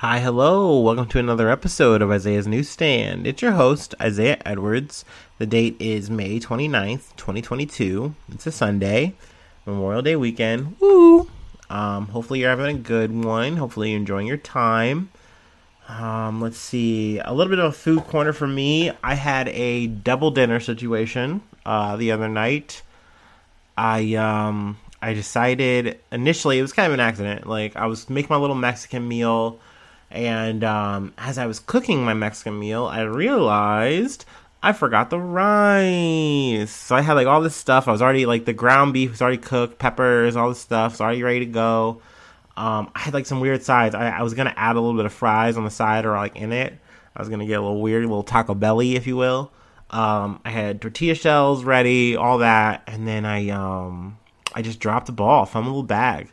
Hi, 0.00 0.20
hello. 0.20 0.80
Welcome 0.80 1.08
to 1.08 1.18
another 1.18 1.50
episode 1.50 2.00
of 2.00 2.10
Isaiah's 2.10 2.46
Newsstand. 2.46 3.26
It's 3.26 3.42
your 3.42 3.52
host, 3.52 3.94
Isaiah 4.00 4.40
Edwards. 4.46 5.04
The 5.36 5.44
date 5.44 5.76
is 5.78 6.08
May 6.08 6.40
29th, 6.40 7.14
2022. 7.16 8.14
It's 8.32 8.46
a 8.46 8.50
Sunday, 8.50 9.12
Memorial 9.66 10.00
Day 10.00 10.16
weekend. 10.16 10.76
Woo! 10.80 11.28
Um, 11.68 12.08
hopefully, 12.08 12.40
you're 12.40 12.48
having 12.48 12.76
a 12.76 12.78
good 12.78 13.12
one. 13.12 13.58
Hopefully, 13.58 13.90
you're 13.90 13.98
enjoying 13.98 14.26
your 14.26 14.38
time. 14.38 15.10
Um, 15.86 16.40
let's 16.40 16.56
see. 16.56 17.18
A 17.18 17.34
little 17.34 17.50
bit 17.50 17.58
of 17.58 17.66
a 17.66 17.72
food 17.72 18.04
corner 18.04 18.32
for 18.32 18.46
me. 18.46 18.90
I 19.04 19.16
had 19.16 19.48
a 19.48 19.88
double 19.88 20.30
dinner 20.30 20.60
situation 20.60 21.42
uh, 21.66 21.98
the 21.98 22.10
other 22.12 22.26
night. 22.26 22.80
I 23.76 24.14
um, 24.14 24.78
I 25.02 25.12
decided 25.12 26.00
initially 26.10 26.58
it 26.58 26.62
was 26.62 26.72
kind 26.72 26.86
of 26.86 26.94
an 26.94 27.00
accident. 27.00 27.46
Like 27.46 27.76
I 27.76 27.84
was 27.84 28.08
making 28.08 28.30
my 28.30 28.38
little 28.38 28.56
Mexican 28.56 29.06
meal 29.06 29.60
and 30.10 30.64
um, 30.64 31.12
as 31.16 31.38
I 31.38 31.46
was 31.46 31.60
cooking 31.60 32.04
my 32.04 32.14
Mexican 32.14 32.58
meal, 32.58 32.86
I 32.86 33.02
realized 33.02 34.24
I 34.62 34.72
forgot 34.72 35.10
the 35.10 35.20
rice. 35.20 36.70
So 36.70 36.96
I 36.96 37.00
had 37.00 37.14
like 37.14 37.26
all 37.26 37.40
this 37.40 37.56
stuff. 37.56 37.88
I 37.88 37.92
was 37.92 38.02
already 38.02 38.26
like 38.26 38.44
the 38.44 38.52
ground 38.52 38.92
beef 38.92 39.10
was 39.10 39.22
already 39.22 39.38
cooked, 39.38 39.78
peppers, 39.78 40.36
all 40.36 40.48
this 40.48 40.58
stuff, 40.58 40.92
was 40.92 41.00
already 41.00 41.22
ready 41.22 41.40
to 41.40 41.46
go. 41.46 42.02
Um, 42.56 42.90
I 42.94 43.00
had 43.00 43.14
like 43.14 43.26
some 43.26 43.40
weird 43.40 43.62
sides. 43.62 43.94
I, 43.94 44.10
I, 44.10 44.22
was 44.22 44.34
gonna 44.34 44.52
add 44.56 44.76
a 44.76 44.80
little 44.80 44.96
bit 44.96 45.06
of 45.06 45.12
fries 45.12 45.56
on 45.56 45.64
the 45.64 45.70
side 45.70 46.04
or 46.04 46.12
like 46.12 46.36
in 46.36 46.52
it. 46.52 46.78
I 47.16 47.22
was 47.22 47.28
gonna 47.28 47.46
get 47.46 47.58
a 47.58 47.62
little 47.62 47.80
weird, 47.80 48.02
little 48.02 48.22
taco 48.22 48.54
belly, 48.54 48.96
if 48.96 49.06
you 49.06 49.16
will. 49.16 49.50
Um, 49.88 50.40
I 50.44 50.50
had 50.50 50.80
tortilla 50.80 51.14
shells 51.14 51.64
ready, 51.64 52.16
all 52.16 52.38
that, 52.38 52.82
and 52.86 53.08
then 53.08 53.24
I 53.24 53.48
um, 53.48 54.18
I 54.54 54.62
just 54.62 54.78
dropped 54.78 55.06
the 55.06 55.12
ball, 55.12 55.46
found 55.46 55.66
a 55.66 55.70
little 55.70 55.82
bag. 55.82 56.32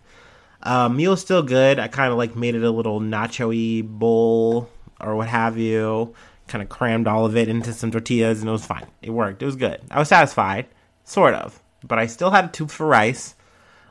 Meal 0.66 1.14
is 1.14 1.22
still 1.22 1.44
good. 1.44 1.80
I 1.80 1.88
kind 1.88 2.12
of 2.12 2.18
like 2.18 2.36
made 2.36 2.56
it 2.56 2.64
a 2.64 2.72
little 2.72 3.00
nacho-y 3.00 3.82
bowl 3.88 4.70
or 5.00 5.16
what 5.16 5.28
have 5.28 5.58
you. 5.58 6.14
Kind 6.48 6.62
of 6.62 6.70
crammed 6.70 7.08
all 7.08 7.26
of 7.26 7.36
it 7.36 7.50
into 7.50 7.74
some 7.74 7.92
tortillas 7.92 8.40
and 8.40 8.50
it 8.50 8.52
was 8.52 8.66
fine. 8.66 8.88
It 9.02 9.12
worked. 9.12 9.42
It 9.42 9.46
was 9.46 9.56
good. 9.56 9.82
I 9.92 10.00
was 10.00 10.08
satisfied, 10.08 10.68
sort 11.04 11.34
of, 11.34 11.62
but 11.84 12.00
I 12.00 12.08
still 12.08 12.32
had 12.32 12.46
a 12.46 12.48
tube 12.50 12.72
for 12.72 12.88
rice. 12.88 13.36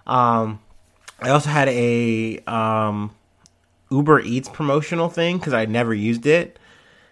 Um, 0.06 0.60
I 1.20 1.30
also 1.30 1.50
had 1.50 1.68
a 1.68 2.38
um, 2.46 3.14
Uber 3.90 4.20
Eats 4.20 4.48
promotional 4.48 5.08
thing 5.08 5.38
because 5.38 5.54
I'd 5.54 5.70
never 5.70 5.94
used 5.94 6.26
it. 6.26 6.58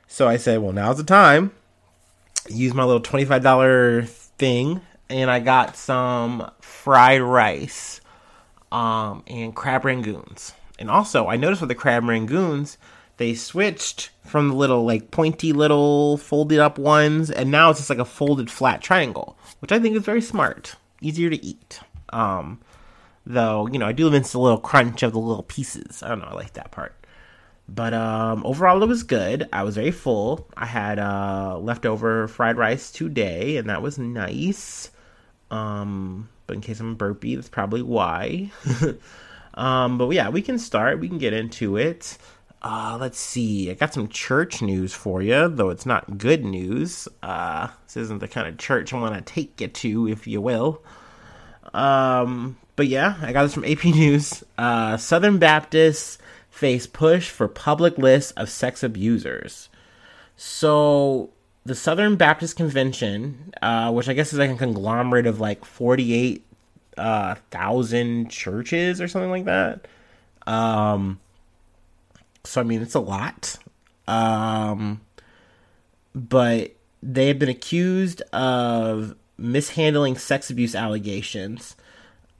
So 0.06 0.28
I 0.28 0.36
said, 0.36 0.60
well, 0.60 0.72
now's 0.72 0.98
the 0.98 1.04
time. 1.04 1.52
Use 2.48 2.74
my 2.74 2.84
little 2.84 3.02
$25 3.02 4.08
thing 4.08 4.80
and 5.08 5.30
I 5.30 5.40
got 5.40 5.76
some 5.76 6.50
fried 6.60 7.22
rice 7.22 8.00
um, 8.74 9.22
and 9.28 9.54
crab 9.54 9.82
rangoons. 9.82 10.52
And 10.80 10.90
also, 10.90 11.28
I 11.28 11.36
noticed 11.36 11.62
with 11.62 11.68
the 11.68 11.76
crab 11.76 12.02
rangoons, 12.02 12.76
they 13.18 13.34
switched 13.34 14.10
from 14.26 14.48
the 14.48 14.54
little 14.56 14.84
like 14.84 15.12
pointy 15.12 15.52
little 15.52 16.16
folded 16.16 16.58
up 16.58 16.76
ones, 16.76 17.30
and 17.30 17.52
now 17.52 17.70
it's 17.70 17.78
just 17.78 17.90
like 17.90 18.00
a 18.00 18.04
folded 18.04 18.50
flat 18.50 18.82
triangle, 18.82 19.38
which 19.60 19.70
I 19.70 19.78
think 19.78 19.96
is 19.96 20.02
very 20.02 20.20
smart, 20.20 20.74
easier 21.00 21.30
to 21.30 21.44
eat. 21.44 21.78
Um, 22.08 22.60
though 23.24 23.68
you 23.68 23.78
know, 23.78 23.86
I 23.86 23.92
do 23.92 24.10
miss 24.10 24.32
the 24.32 24.40
little 24.40 24.58
crunch 24.58 25.04
of 25.04 25.12
the 25.12 25.20
little 25.20 25.44
pieces. 25.44 26.02
I 26.02 26.08
don't 26.08 26.18
know, 26.18 26.26
I 26.26 26.34
like 26.34 26.54
that 26.54 26.72
part. 26.72 26.94
But 27.68 27.94
um, 27.94 28.44
overall, 28.44 28.82
it 28.82 28.86
was 28.86 29.04
good. 29.04 29.48
I 29.52 29.62
was 29.62 29.76
very 29.76 29.92
full. 29.92 30.48
I 30.54 30.66
had 30.66 30.98
uh, 30.98 31.58
leftover 31.58 32.28
fried 32.28 32.58
rice 32.58 32.90
today, 32.90 33.56
and 33.56 33.70
that 33.70 33.80
was 33.80 33.98
nice. 33.98 34.90
Um, 35.54 36.28
but 36.46 36.56
in 36.56 36.62
case 36.62 36.80
I'm 36.80 36.96
burpy, 36.96 37.36
that's 37.36 37.48
probably 37.48 37.82
why. 37.82 38.50
um, 39.54 39.98
but 39.98 40.10
yeah, 40.10 40.28
we 40.28 40.42
can 40.42 40.58
start. 40.58 41.00
We 41.00 41.08
can 41.08 41.18
get 41.18 41.32
into 41.32 41.76
it. 41.76 42.18
Uh, 42.60 42.96
let's 43.00 43.18
see. 43.18 43.70
I 43.70 43.74
got 43.74 43.92
some 43.94 44.08
church 44.08 44.62
news 44.62 44.94
for 44.94 45.22
you, 45.22 45.48
though 45.48 45.68
it's 45.68 45.86
not 45.86 46.18
good 46.18 46.44
news. 46.44 47.06
Uh, 47.22 47.68
this 47.84 47.96
isn't 47.96 48.20
the 48.20 48.28
kind 48.28 48.48
of 48.48 48.58
church 48.58 48.92
I 48.92 48.98
want 48.98 49.14
to 49.14 49.32
take 49.32 49.60
you 49.60 49.68
to, 49.68 50.08
if 50.08 50.26
you 50.26 50.40
will. 50.40 50.82
Um, 51.74 52.56
but 52.74 52.88
yeah, 52.88 53.16
I 53.20 53.32
got 53.32 53.42
this 53.42 53.54
from 53.54 53.64
AP 53.64 53.84
News. 53.84 54.42
Uh, 54.56 54.96
Southern 54.96 55.38
Baptists 55.38 56.18
face 56.50 56.86
push 56.86 57.28
for 57.28 57.48
public 57.48 57.98
list 57.98 58.32
of 58.36 58.48
sex 58.48 58.82
abusers. 58.82 59.68
So 60.36 61.33
the 61.64 61.74
Southern 61.74 62.16
Baptist 62.16 62.56
Convention, 62.56 63.52
uh, 63.62 63.90
which 63.92 64.08
I 64.08 64.12
guess 64.12 64.32
is 64.32 64.38
like 64.38 64.50
a 64.50 64.56
conglomerate 64.56 65.26
of 65.26 65.40
like 65.40 65.64
48 65.64 66.44
uh, 66.96 67.34
thousand 67.50 68.30
churches 68.30 69.00
or 69.00 69.08
something 69.08 69.30
like 69.30 69.46
that. 69.46 69.86
Um, 70.46 71.20
so 72.44 72.60
I 72.60 72.64
mean, 72.64 72.82
it's 72.82 72.94
a 72.94 73.00
lot. 73.00 73.56
Um, 74.06 75.00
but 76.14 76.74
they 77.02 77.28
have 77.28 77.38
been 77.38 77.48
accused 77.48 78.20
of 78.32 79.16
mishandling 79.38 80.16
sex 80.16 80.50
abuse 80.50 80.74
allegations. 80.74 81.76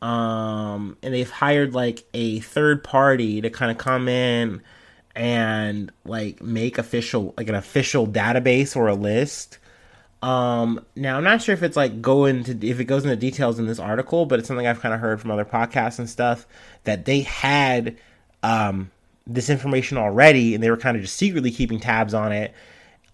Um, 0.03 0.99
and 1.03 1.15
they've 1.15 1.31
hired 1.31 1.75
like 1.75 2.05
a 2.13 2.41
third 2.41 2.85
party 2.85 3.41
to 3.41 3.49
kind 3.49 3.71
of 3.71 3.79
come 3.79 4.07
in 4.07 4.61
and 5.15 5.93
like 6.05 6.43
make 6.43 6.79
official 6.79 7.35
like 7.37 7.49
an 7.49 7.55
official 7.55 8.07
database 8.07 8.77
or 8.77 8.89
a 8.89 8.95
list. 8.95 9.59
Um, 10.23 10.85
now 10.97 11.19
I'm 11.19 11.25
not 11.25 11.43
sure 11.43 11.53
if 11.53 11.63
it's 11.63 11.77
like 11.77 12.01
go 12.01 12.25
into 12.25 12.57
if 12.67 12.81
it 12.81 12.85
goes 12.85 13.05
into 13.05 13.17
details 13.17 13.59
in 13.59 13.67
this 13.67 13.79
article, 13.79 14.27
but 14.27 14.39
it's 14.39 14.49
something 14.49 14.67
I've 14.67 14.81
kind 14.81 14.95
of 14.95 15.01
heard 15.01 15.21
from 15.21 15.31
other 15.31 15.45
podcasts 15.45 15.99
and 15.99 16.09
stuff 16.09 16.47
that 16.85 17.05
they 17.05 17.21
had 17.21 17.97
um, 18.43 18.91
this 19.27 19.51
information 19.51 19.99
already 19.99 20.55
and 20.55 20.63
they 20.63 20.71
were 20.71 20.77
kind 20.77 20.97
of 20.97 21.03
just 21.03 21.17
secretly 21.17 21.51
keeping 21.51 21.81
tabs 21.81 22.15
on 22.15 22.33
it 22.33 22.55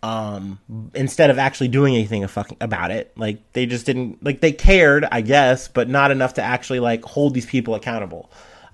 um, 0.02 0.58
instead 0.94 1.30
of 1.30 1.38
actually 1.38 1.68
doing 1.68 1.94
anything 1.94 2.26
about 2.60 2.90
it. 2.90 3.12
Like 3.16 3.52
they 3.52 3.66
just 3.66 3.86
didn't 3.86 4.22
like 4.24 4.40
they 4.40 4.52
cared, 4.52 5.04
I 5.10 5.20
guess, 5.20 5.68
but 5.68 5.88
not 5.88 6.10
enough 6.10 6.34
to 6.34 6.42
actually 6.42 6.80
like 6.80 7.04
hold 7.04 7.34
these 7.34 7.46
people 7.46 7.74
accountable. 7.74 8.30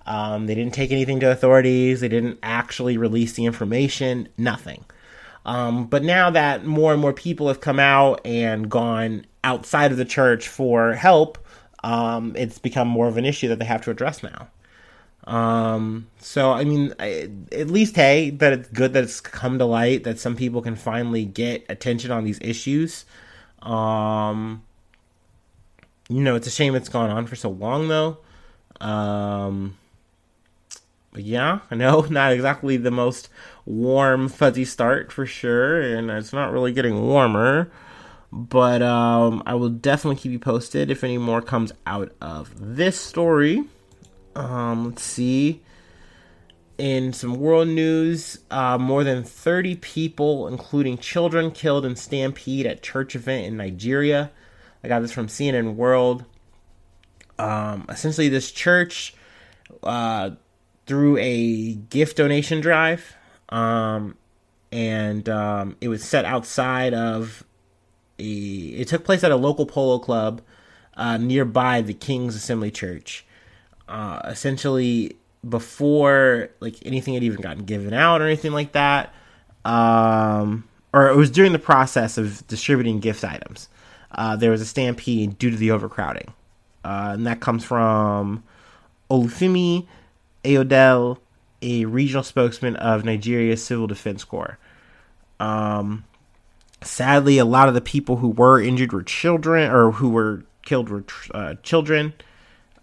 Um, 0.06 0.46
they 0.46 0.54
didn't 0.54 0.72
take 0.74 0.92
anything 0.92 1.20
to 1.20 1.30
authorities. 1.30 2.00
They 2.00 2.08
didn't 2.08 2.38
actually 2.42 2.96
release 2.96 3.32
the 3.34 3.44
information. 3.44 4.28
Nothing. 4.38 4.84
Um, 5.44 5.86
but 5.86 6.02
now 6.02 6.30
that 6.30 6.64
more 6.64 6.92
and 6.92 7.00
more 7.00 7.12
people 7.12 7.48
have 7.48 7.60
come 7.60 7.78
out 7.78 8.20
and 8.24 8.70
gone 8.70 9.26
outside 9.44 9.92
of 9.92 9.98
the 9.98 10.04
church 10.04 10.48
for 10.48 10.94
help, 10.94 11.38
um, 11.84 12.34
it's 12.36 12.58
become 12.58 12.88
more 12.88 13.06
of 13.06 13.16
an 13.16 13.24
issue 13.24 13.48
that 13.48 13.58
they 13.58 13.64
have 13.64 13.82
to 13.82 13.90
address 13.90 14.22
now. 14.22 14.48
Um, 15.24 16.06
so 16.18 16.52
I 16.52 16.64
mean, 16.64 16.94
I, 16.98 17.28
at 17.52 17.68
least 17.68 17.96
hey, 17.96 18.30
that 18.30 18.52
it's 18.52 18.68
good 18.68 18.92
that 18.92 19.04
it's 19.04 19.20
come 19.20 19.58
to 19.58 19.64
light 19.64 20.04
that 20.04 20.18
some 20.18 20.36
people 20.36 20.62
can 20.62 20.76
finally 20.76 21.24
get 21.24 21.64
attention 21.68 22.10
on 22.10 22.24
these 22.24 22.38
issues. 22.40 23.04
Um, 23.62 24.62
you 26.08 26.20
know, 26.20 26.36
it's 26.36 26.46
a 26.46 26.50
shame 26.50 26.74
it's 26.76 26.88
gone 26.88 27.10
on 27.10 27.26
for 27.26 27.34
so 27.34 27.50
long 27.50 27.88
though. 27.88 28.18
Um, 28.80 29.76
yeah, 31.22 31.60
I 31.70 31.74
know, 31.74 32.00
not 32.10 32.32
exactly 32.32 32.76
the 32.76 32.90
most 32.90 33.28
warm, 33.64 34.28
fuzzy 34.28 34.64
start 34.64 35.12
for 35.12 35.26
sure, 35.26 35.80
and 35.80 36.10
it's 36.10 36.32
not 36.32 36.52
really 36.52 36.72
getting 36.72 37.02
warmer. 37.02 37.70
But 38.32 38.82
um, 38.82 39.42
I 39.46 39.54
will 39.54 39.70
definitely 39.70 40.20
keep 40.20 40.32
you 40.32 40.38
posted 40.38 40.90
if 40.90 41.04
any 41.04 41.16
more 41.16 41.40
comes 41.40 41.72
out 41.86 42.12
of 42.20 42.50
this 42.76 43.00
story. 43.00 43.64
Um, 44.34 44.86
let's 44.86 45.02
see. 45.02 45.62
In 46.76 47.14
some 47.14 47.36
world 47.36 47.68
news, 47.68 48.38
uh, 48.50 48.76
more 48.76 49.02
than 49.02 49.24
30 49.24 49.76
people, 49.76 50.46
including 50.46 50.98
children, 50.98 51.50
killed 51.50 51.86
in 51.86 51.96
stampede 51.96 52.66
at 52.66 52.82
church 52.82 53.16
event 53.16 53.46
in 53.46 53.56
Nigeria. 53.56 54.30
I 54.84 54.88
got 54.88 55.00
this 55.00 55.12
from 55.12 55.28
CNN 55.28 55.74
World. 55.74 56.26
Um, 57.38 57.86
essentially, 57.88 58.28
this 58.28 58.50
church 58.50 59.14
uh, 59.82 60.30
through 60.86 61.18
a 61.18 61.74
gift 61.74 62.16
donation 62.16 62.60
drive. 62.60 63.16
Um, 63.48 64.16
and 64.72 65.28
um, 65.28 65.76
it 65.80 65.88
was 65.88 66.04
set 66.04 66.24
outside 66.24 66.94
of 66.94 67.44
a. 68.18 68.24
It 68.24 68.88
took 68.88 69.04
place 69.04 69.22
at 69.24 69.30
a 69.30 69.36
local 69.36 69.66
polo 69.66 69.98
club 69.98 70.42
uh, 70.96 71.16
nearby 71.18 71.82
the 71.82 71.94
King's 71.94 72.34
Assembly 72.34 72.70
Church. 72.70 73.24
Uh, 73.88 74.20
essentially, 74.24 75.16
before 75.48 76.50
like 76.60 76.74
anything 76.84 77.14
had 77.14 77.22
even 77.22 77.40
gotten 77.40 77.64
given 77.64 77.92
out 77.92 78.20
or 78.20 78.26
anything 78.26 78.52
like 78.52 78.72
that, 78.72 79.14
um, 79.64 80.68
or 80.92 81.08
it 81.08 81.16
was 81.16 81.30
during 81.30 81.52
the 81.52 81.58
process 81.58 82.18
of 82.18 82.46
distributing 82.46 83.00
gift 83.00 83.24
items. 83.24 83.68
Uh, 84.10 84.34
there 84.34 84.50
was 84.50 84.60
a 84.60 84.66
stampede 84.66 85.38
due 85.38 85.50
to 85.50 85.56
the 85.56 85.70
overcrowding, 85.70 86.32
uh, 86.84 87.10
and 87.12 87.26
that 87.26 87.40
comes 87.40 87.64
from 87.64 88.42
Olufemi 89.10 89.86
Ayodele, 90.46 91.18
a 91.62 91.84
regional 91.84 92.22
spokesman 92.22 92.76
of 92.76 93.04
Nigeria's 93.04 93.64
Civil 93.64 93.86
Defense 93.86 94.24
Corps. 94.24 94.58
Um, 95.40 96.04
sadly, 96.82 97.38
a 97.38 97.44
lot 97.44 97.68
of 97.68 97.74
the 97.74 97.80
people 97.80 98.16
who 98.16 98.28
were 98.28 98.60
injured 98.60 98.92
were 98.92 99.02
children, 99.02 99.70
or 99.70 99.92
who 99.92 100.08
were 100.08 100.44
killed 100.62 100.88
were 100.88 101.04
uh, 101.32 101.54
children, 101.62 102.14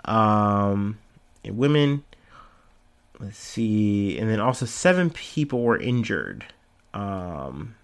um, 0.05 0.97
and 1.43 1.57
women. 1.57 2.03
let's 3.19 3.37
see, 3.37 4.17
and 4.17 4.29
then 4.29 4.39
also 4.39 4.65
seven 4.65 5.09
people 5.09 5.61
were 5.61 5.77
injured 5.77 6.45
um, 6.93 7.75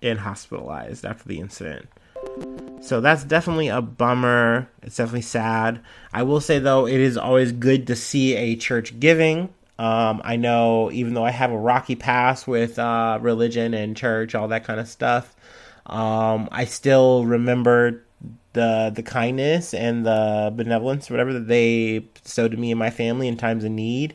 and 0.00 0.20
hospitalized 0.20 1.04
after 1.04 1.28
the 1.28 1.38
incident. 1.40 1.88
So 2.82 3.00
that's 3.00 3.22
definitely 3.22 3.68
a 3.68 3.80
bummer. 3.80 4.68
It's 4.82 4.96
definitely 4.96 5.22
sad. 5.22 5.80
I 6.12 6.24
will 6.24 6.40
say 6.40 6.58
though, 6.58 6.86
it 6.86 7.00
is 7.00 7.16
always 7.16 7.52
good 7.52 7.86
to 7.86 7.96
see 7.96 8.34
a 8.34 8.56
church 8.56 8.98
giving. 8.98 9.50
Um, 9.78 10.20
I 10.24 10.36
know, 10.36 10.90
even 10.90 11.14
though 11.14 11.24
I 11.24 11.30
have 11.30 11.52
a 11.52 11.58
rocky 11.58 11.94
past 11.94 12.46
with 12.46 12.78
uh, 12.78 13.18
religion 13.22 13.72
and 13.72 13.96
church, 13.96 14.34
all 14.34 14.48
that 14.48 14.64
kind 14.64 14.80
of 14.80 14.88
stuff, 14.88 15.34
um, 15.86 16.48
I 16.52 16.64
still 16.64 17.24
remember 17.24 18.04
the 18.52 18.92
the 18.94 19.02
kindness 19.02 19.74
and 19.74 20.04
the 20.04 20.52
benevolence, 20.54 21.08
whatever 21.08 21.32
that 21.32 21.48
they 21.48 22.00
bestowed 22.00 22.50
to 22.50 22.56
me 22.56 22.70
and 22.70 22.78
my 22.78 22.90
family 22.90 23.28
in 23.28 23.36
times 23.36 23.64
of 23.64 23.70
need. 23.70 24.14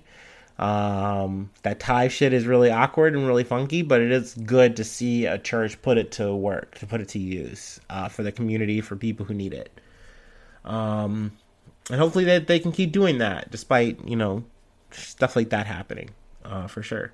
Um, 0.59 1.51
that 1.61 1.79
tie 1.79 2.07
shit 2.07 2.33
is 2.33 2.47
really 2.47 2.71
awkward 2.71 3.13
and 3.15 3.27
really 3.27 3.43
funky, 3.43 3.83
but 3.83 4.01
it 4.01 4.11
is 4.11 4.33
good 4.33 4.75
to 4.77 4.83
see 4.83 5.25
a 5.25 5.37
church 5.37 5.79
put 5.83 5.99
it 5.99 6.11
to 6.13 6.33
work, 6.35 6.79
to 6.79 6.87
put 6.87 6.99
it 6.99 7.09
to 7.09 7.19
use 7.19 7.79
uh, 7.89 8.09
for 8.09 8.23
the 8.23 8.31
community, 8.31 8.81
for 8.81 8.95
people 8.95 9.25
who 9.25 9.35
need 9.35 9.53
it. 9.53 9.79
Um, 10.65 11.31
and 11.89 11.99
hopefully 11.99 12.25
that 12.25 12.47
they 12.47 12.59
can 12.59 12.71
keep 12.71 12.91
doing 12.91 13.19
that 13.19 13.49
despite 13.51 14.05
you 14.05 14.15
know 14.15 14.43
stuff 14.91 15.35
like 15.35 15.49
that 15.49 15.67
happening 15.67 16.09
uh, 16.43 16.67
for 16.67 16.81
sure. 16.81 17.13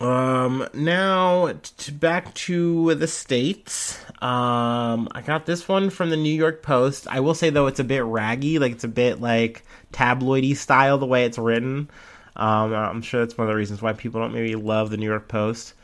Um, 0.00 0.66
now 0.72 1.52
to 1.76 1.92
back 1.92 2.32
to 2.34 2.94
the 2.94 3.06
states. 3.06 3.98
Um, 4.22 5.08
I 5.12 5.22
got 5.24 5.44
this 5.44 5.68
one 5.68 5.90
from 5.90 6.08
the 6.08 6.16
New 6.16 6.34
York 6.34 6.62
Post. 6.62 7.06
I 7.08 7.20
will 7.20 7.34
say 7.34 7.50
though, 7.50 7.66
it's 7.66 7.80
a 7.80 7.84
bit 7.84 8.02
raggy, 8.04 8.58
like 8.58 8.72
it's 8.72 8.84
a 8.84 8.88
bit 8.88 9.20
like 9.20 9.62
tabloidy 9.92 10.56
style 10.56 10.96
the 10.96 11.06
way 11.06 11.26
it's 11.26 11.36
written. 11.36 11.90
Um, 12.36 12.72
I'm 12.72 13.02
sure 13.02 13.20
that's 13.20 13.36
one 13.36 13.46
of 13.46 13.52
the 13.52 13.56
reasons 13.56 13.82
why 13.82 13.92
people 13.92 14.20
don't 14.20 14.32
maybe 14.32 14.54
love 14.54 14.88
the 14.88 14.96
New 14.96 15.06
York 15.06 15.28
Post. 15.28 15.74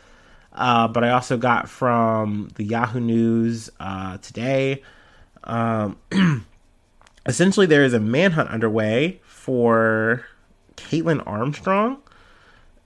Uh, 0.53 0.89
but 0.89 1.05
I 1.05 1.11
also 1.11 1.37
got 1.37 1.69
from 1.69 2.49
the 2.55 2.65
Yahoo 2.65 3.01
News 3.01 3.69
uh, 3.79 4.17
today. 4.19 4.83
Um, 5.45 5.99
essentially, 7.27 7.67
there 7.67 7.85
is 7.85 7.93
a 7.93 8.01
manhunt 8.01 8.49
underway 8.49 9.21
for 9.27 10.25
Kaitlin 10.77 11.23
Armstrong. 11.27 11.99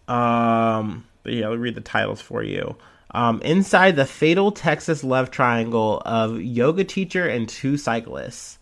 Um, 0.09 1.05
but 1.23 1.33
yeah, 1.33 1.47
I'll 1.47 1.57
read 1.57 1.75
the 1.75 1.81
titles 1.81 2.21
for 2.21 2.43
you. 2.43 2.77
Um, 3.13 3.41
inside 3.43 3.97
the 3.97 4.07
fatal 4.07 4.53
Texas 4.53 5.03
love 5.03 5.31
triangle 5.31 6.01
of 6.07 6.41
yoga 6.41 6.85
teacher 6.85 7.27
and 7.27 7.49
two 7.49 7.77
cyclists. 7.77 8.59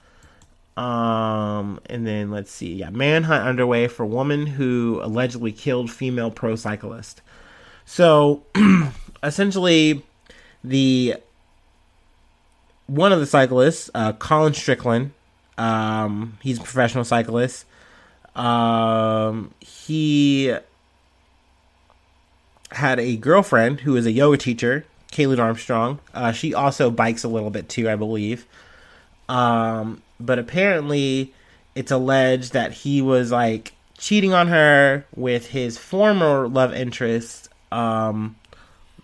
Um, 0.76 1.80
and 1.86 2.06
then 2.06 2.30
let's 2.30 2.52
see, 2.52 2.74
yeah, 2.74 2.90
manhunt 2.90 3.44
underway 3.44 3.88
for 3.88 4.06
woman 4.06 4.46
who 4.46 5.00
allegedly 5.02 5.52
killed 5.52 5.90
female 5.90 6.30
pro 6.30 6.54
cyclist. 6.54 7.20
So, 7.84 8.44
essentially, 9.22 10.04
the 10.62 11.16
one 12.86 13.12
of 13.12 13.18
the 13.18 13.26
cyclists, 13.26 13.90
uh, 13.94 14.12
Colin 14.12 14.54
Strickland, 14.54 15.10
um, 15.58 16.38
he's 16.40 16.58
a 16.58 16.62
professional 16.62 17.04
cyclist. 17.04 17.66
Um, 18.36 19.52
he 19.58 20.54
had 22.70 23.00
a 23.00 23.16
girlfriend 23.16 23.80
who 23.80 23.96
is 23.96 24.06
a 24.06 24.12
yoga 24.12 24.36
teacher, 24.36 24.84
Kaitlin 25.12 25.38
Armstrong. 25.38 26.00
Uh, 26.14 26.32
she 26.32 26.54
also 26.54 26.90
bikes 26.90 27.24
a 27.24 27.28
little 27.28 27.50
bit 27.50 27.68
too, 27.68 27.88
I 27.88 27.96
believe. 27.96 28.46
Um, 29.28 30.02
but 30.20 30.38
apparently, 30.38 31.32
it's 31.74 31.90
alleged 31.90 32.52
that 32.52 32.72
he 32.72 33.02
was 33.02 33.30
like 33.30 33.72
cheating 33.96 34.32
on 34.32 34.48
her 34.48 35.06
with 35.14 35.48
his 35.48 35.78
former 35.78 36.48
love 36.48 36.74
interest. 36.74 37.48
Um, 37.72 38.36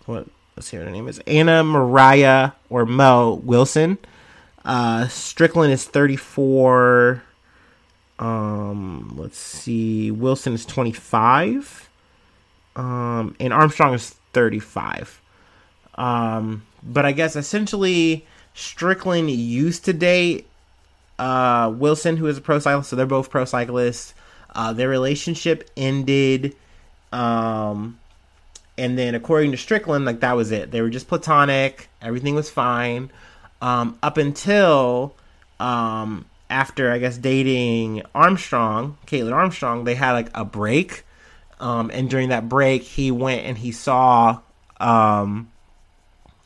what? 0.05 0.27
Let's 0.55 0.67
see 0.67 0.77
what 0.77 0.85
her 0.85 0.91
name 0.91 1.07
is. 1.07 1.19
Anna 1.27 1.63
Moriah 1.63 2.55
or 2.69 2.85
Mo 2.85 3.41
Wilson. 3.43 3.97
Uh, 4.63 5.07
Strickland 5.09 5.73
is 5.73 5.83
34. 5.83 7.21
Um, 8.19 9.13
let's 9.17 9.37
see. 9.37 10.11
Wilson 10.11 10.53
is 10.53 10.65
25 10.65 11.89
um, 12.75 13.35
and 13.39 13.53
Armstrong 13.53 13.93
is 13.93 14.11
35. 14.33 15.21
Um, 15.95 16.65
but 16.83 17.05
I 17.05 17.11
guess 17.11 17.35
essentially 17.35 18.25
Strickland 18.53 19.31
used 19.31 19.85
to 19.85 19.93
date 19.93 20.47
uh, 21.17 21.73
Wilson, 21.75 22.17
who 22.17 22.27
is 22.27 22.37
a 22.37 22.41
pro 22.41 22.59
cyclist, 22.59 22.89
so 22.89 22.95
they're 22.95 23.05
both 23.05 23.29
pro 23.29 23.45
cyclists. 23.45 24.13
Uh, 24.53 24.73
their 24.73 24.89
relationship 24.89 25.69
ended, 25.75 26.55
um, 27.11 27.99
and 28.77 28.97
then 28.97 29.15
according 29.15 29.51
to 29.51 29.57
Strickland, 29.57 30.05
like 30.05 30.21
that 30.21 30.35
was 30.35 30.51
it. 30.51 30.71
They 30.71 30.81
were 30.81 30.89
just 30.89 31.07
platonic. 31.07 31.89
Everything 32.01 32.35
was 32.35 32.49
fine 32.49 33.11
um, 33.61 33.97
up 34.03 34.17
until 34.17 35.15
um, 35.59 36.25
after 36.49 36.91
I 36.91 36.99
guess 36.99 37.17
dating 37.17 38.03
Armstrong, 38.13 38.97
Kaitlin 39.07 39.33
Armstrong. 39.33 39.83
They 39.83 39.95
had 39.95 40.11
like 40.13 40.29
a 40.33 40.45
break 40.45 41.04
um, 41.59 41.89
and 41.93 42.09
during 42.09 42.29
that 42.29 42.49
break, 42.49 42.83
he 42.83 43.11
went 43.11 43.45
and 43.45 43.57
he 43.57 43.71
saw 43.71 44.39
um, 44.79 45.51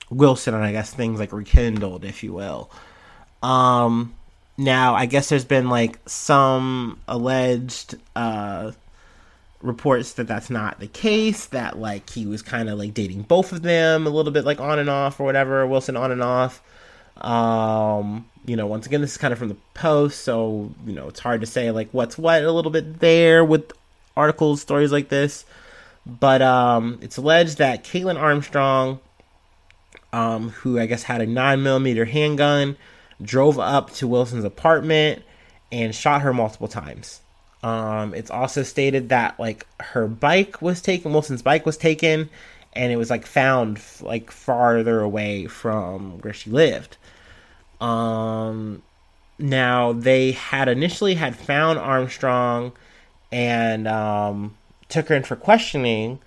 Wilson, 0.09 0.53
and 0.53 0.63
I 0.63 0.71
guess 0.71 0.93
things 0.93 1.19
like 1.19 1.33
rekindled, 1.33 2.05
if 2.05 2.23
you 2.23 2.33
will. 2.33 2.69
Um, 3.41 4.13
now, 4.57 4.95
I 4.95 5.05
guess 5.05 5.29
there's 5.29 5.45
been 5.45 5.69
like 5.69 5.99
some 6.05 6.99
alleged 7.07 7.95
uh, 8.15 8.71
reports 9.61 10.13
that 10.13 10.27
that's 10.27 10.49
not 10.49 10.79
the 10.79 10.87
case. 10.87 11.45
That 11.47 11.79
like 11.79 12.09
he 12.09 12.25
was 12.25 12.41
kind 12.41 12.69
of 12.69 12.77
like 12.77 12.93
dating 12.93 13.23
both 13.23 13.51
of 13.51 13.61
them 13.61 14.05
a 14.05 14.09
little 14.09 14.31
bit, 14.31 14.45
like 14.45 14.59
on 14.59 14.79
and 14.79 14.89
off 14.89 15.19
or 15.19 15.23
whatever. 15.23 15.65
Wilson 15.65 15.95
on 15.95 16.11
and 16.11 16.21
off. 16.21 16.61
Um, 17.21 18.27
you 18.45 18.55
know, 18.55 18.67
once 18.67 18.85
again, 18.85 19.01
this 19.01 19.11
is 19.11 19.17
kind 19.17 19.31
of 19.31 19.39
from 19.39 19.49
the 19.49 19.57
post, 19.73 20.21
so 20.21 20.71
you 20.85 20.93
know 20.93 21.07
it's 21.07 21.19
hard 21.19 21.41
to 21.41 21.47
say 21.47 21.71
like 21.71 21.89
what's 21.91 22.17
what 22.17 22.43
a 22.43 22.51
little 22.51 22.71
bit 22.71 22.99
there 22.99 23.43
with 23.45 23.71
articles, 24.15 24.61
stories 24.61 24.91
like 24.91 25.09
this. 25.09 25.45
But 26.05 26.41
um, 26.41 26.99
it's 27.01 27.17
alleged 27.17 27.57
that 27.59 27.83
Kaitlin 27.83 28.19
Armstrong, 28.19 28.99
um, 30.11 30.49
who 30.49 30.79
I 30.79 30.85
guess 30.85 31.03
had 31.03 31.21
a 31.21 31.27
9mm 31.27 32.07
handgun, 32.07 32.77
drove 33.21 33.59
up 33.59 33.91
to 33.93 34.07
Wilson's 34.07 34.45
apartment 34.45 35.23
and 35.71 35.93
shot 35.93 36.21
her 36.21 36.33
multiple 36.33 36.67
times. 36.67 37.21
Um, 37.61 38.13
it's 38.13 38.31
also 38.31 38.63
stated 38.63 39.09
that 39.09 39.39
like 39.39 39.67
her 39.79 40.07
bike 40.07 40.61
was 40.61 40.81
taken, 40.81 41.11
Wilson's 41.11 41.41
bike 41.41 41.65
was 41.65 41.77
taken, 41.77 42.29
and 42.73 42.91
it 42.91 42.95
was 42.95 43.09
like 43.09 43.25
found 43.25 43.81
like 44.01 44.31
farther 44.31 45.01
away 45.01 45.47
from 45.47 46.19
where 46.19 46.33
she 46.33 46.49
lived. 46.49 46.97
Um, 47.81 48.81
now 49.37 49.93
they 49.93 50.31
had 50.31 50.67
initially 50.69 51.15
had 51.15 51.35
found 51.35 51.79
Armstrong 51.79 52.71
and 53.31 53.87
um, 53.87 54.57
took 54.87 55.09
her 55.09 55.15
in 55.15 55.23
for 55.23 55.35
questioning, 55.35 56.19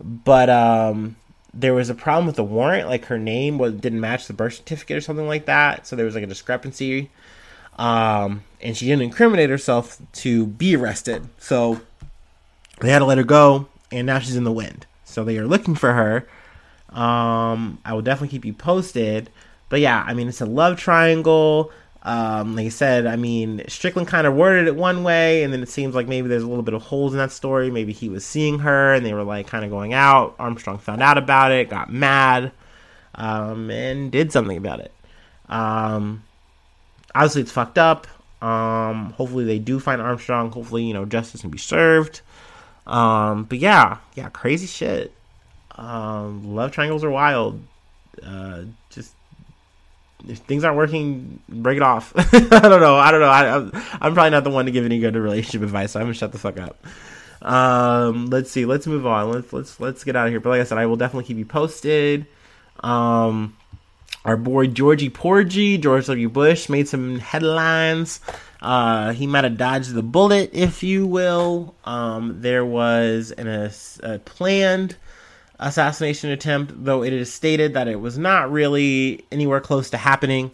but 0.00 0.48
um, 0.48 1.16
there 1.52 1.74
was 1.74 1.90
a 1.90 1.94
problem 1.94 2.26
with 2.26 2.36
the 2.36 2.44
warrant. 2.44 2.88
Like 2.88 3.06
her 3.06 3.18
name 3.18 3.58
didn't 3.78 4.00
match 4.00 4.26
the 4.26 4.32
birth 4.32 4.54
certificate 4.54 4.96
or 4.96 5.00
something 5.00 5.26
like 5.26 5.46
that, 5.46 5.86
so 5.86 5.96
there 5.96 6.06
was 6.06 6.14
like 6.14 6.24
a 6.24 6.28
discrepancy. 6.28 7.10
Um, 7.78 8.42
and 8.60 8.76
she 8.76 8.86
didn't 8.86 9.02
incriminate 9.02 9.50
herself 9.50 9.98
to 10.12 10.46
be 10.46 10.74
arrested, 10.74 11.28
so 11.38 11.80
they 12.80 12.90
had 12.90 12.98
to 13.00 13.04
let 13.04 13.18
her 13.18 13.24
go. 13.24 13.68
And 13.90 14.06
now 14.06 14.18
she's 14.18 14.36
in 14.36 14.44
the 14.44 14.52
wind, 14.52 14.86
so 15.04 15.24
they 15.24 15.38
are 15.38 15.46
looking 15.46 15.74
for 15.74 15.92
her. 15.92 16.26
Um, 16.90 17.78
I 17.84 17.92
will 17.92 18.02
definitely 18.02 18.28
keep 18.28 18.44
you 18.44 18.52
posted. 18.52 19.30
But 19.68 19.80
yeah, 19.80 20.02
I 20.06 20.14
mean, 20.14 20.28
it's 20.28 20.40
a 20.40 20.46
love 20.46 20.78
triangle. 20.78 21.70
Um, 22.02 22.54
like 22.54 22.66
I 22.66 22.70
said, 22.70 23.06
I 23.06 23.16
mean, 23.16 23.62
Strickland 23.68 24.08
kind 24.08 24.26
of 24.26 24.34
worded 24.34 24.68
it 24.68 24.76
one 24.76 25.02
way, 25.02 25.42
and 25.42 25.52
then 25.52 25.62
it 25.62 25.68
seems 25.68 25.94
like 25.94 26.06
maybe 26.06 26.28
there's 26.28 26.44
a 26.44 26.48
little 26.48 26.62
bit 26.62 26.74
of 26.74 26.82
holes 26.82 27.12
in 27.12 27.18
that 27.18 27.32
story. 27.32 27.70
Maybe 27.70 27.92
he 27.92 28.08
was 28.08 28.24
seeing 28.24 28.60
her, 28.60 28.94
and 28.94 29.04
they 29.04 29.12
were 29.12 29.24
like 29.24 29.46
kind 29.48 29.64
of 29.64 29.70
going 29.70 29.92
out. 29.92 30.34
Armstrong 30.38 30.78
found 30.78 31.02
out 31.02 31.18
about 31.18 31.50
it, 31.50 31.68
got 31.68 31.92
mad, 31.92 32.52
um, 33.14 33.70
and 33.70 34.12
did 34.12 34.32
something 34.32 34.56
about 34.56 34.80
it. 34.80 34.92
Um, 35.48 36.22
obviously, 37.14 37.42
it's 37.42 37.52
fucked 37.52 37.78
up. 37.78 38.06
Um, 38.40 39.10
hopefully, 39.10 39.44
they 39.44 39.58
do 39.58 39.80
find 39.80 40.00
Armstrong. 40.00 40.52
Hopefully, 40.52 40.84
you 40.84 40.94
know, 40.94 41.04
justice 41.04 41.40
can 41.40 41.50
be 41.50 41.58
served. 41.58 42.20
Um, 42.86 43.44
but 43.44 43.58
yeah, 43.58 43.98
yeah, 44.14 44.28
crazy 44.30 44.66
shit. 44.66 45.12
Um, 45.72 46.54
love 46.54 46.72
triangles 46.72 47.04
are 47.04 47.10
wild. 47.10 47.62
Uh, 48.24 48.62
just 48.90 49.14
if 50.26 50.38
things 50.38 50.64
aren't 50.64 50.76
working, 50.76 51.40
break 51.48 51.76
it 51.76 51.82
off. 51.82 52.12
I 52.16 52.40
don't 52.40 52.80
know. 52.80 52.96
I 52.96 53.10
don't 53.10 53.20
know. 53.20 53.28
I, 53.28 53.56
am 53.56 53.70
I'm 54.00 54.14
probably 54.14 54.30
not 54.30 54.44
the 54.44 54.50
one 54.50 54.66
to 54.66 54.70
give 54.70 54.84
any 54.84 54.98
good 54.98 55.14
relationship 55.14 55.62
advice. 55.68 55.92
So 55.92 56.00
I'm 56.00 56.06
gonna 56.06 56.14
shut 56.14 56.32
the 56.32 56.38
fuck 56.38 56.58
up. 56.58 56.84
Um, 57.40 58.26
let's 58.26 58.50
see. 58.50 58.64
Let's 58.64 58.86
move 58.86 59.06
on. 59.06 59.30
Let's 59.30 59.52
let's 59.52 59.80
let's 59.80 60.04
get 60.04 60.16
out 60.16 60.26
of 60.26 60.32
here. 60.32 60.40
But 60.40 60.50
like 60.50 60.60
I 60.60 60.64
said, 60.64 60.78
I 60.78 60.86
will 60.86 60.96
definitely 60.96 61.24
keep 61.24 61.36
you 61.36 61.46
posted. 61.46 62.26
Um, 62.80 63.56
our 64.24 64.36
boy 64.36 64.66
Georgie 64.66 65.10
Porgy, 65.10 65.78
George 65.78 66.06
W. 66.06 66.28
Bush, 66.28 66.68
made 66.68 66.88
some 66.88 67.18
headlines 67.18 68.20
Uh, 68.60 69.12
he 69.12 69.26
might 69.26 69.44
have 69.44 69.56
dodged 69.56 69.94
the 69.94 70.02
bullet, 70.02 70.50
if 70.52 70.82
you 70.82 71.06
will. 71.06 71.74
Um, 71.84 72.40
there 72.42 72.64
was 72.64 73.30
an, 73.30 73.46
a, 73.46 73.70
a 74.02 74.18
planned 74.18 74.96
assassination 75.58 76.30
attempt, 76.30 76.72
though 76.84 77.02
it 77.02 77.12
is 77.12 77.32
stated 77.32 77.74
that 77.74 77.88
it 77.88 78.00
was 78.00 78.18
not 78.18 78.50
really 78.50 79.24
anywhere 79.32 79.60
close 79.60 79.90
to 79.90 79.96
happening. 79.96 80.50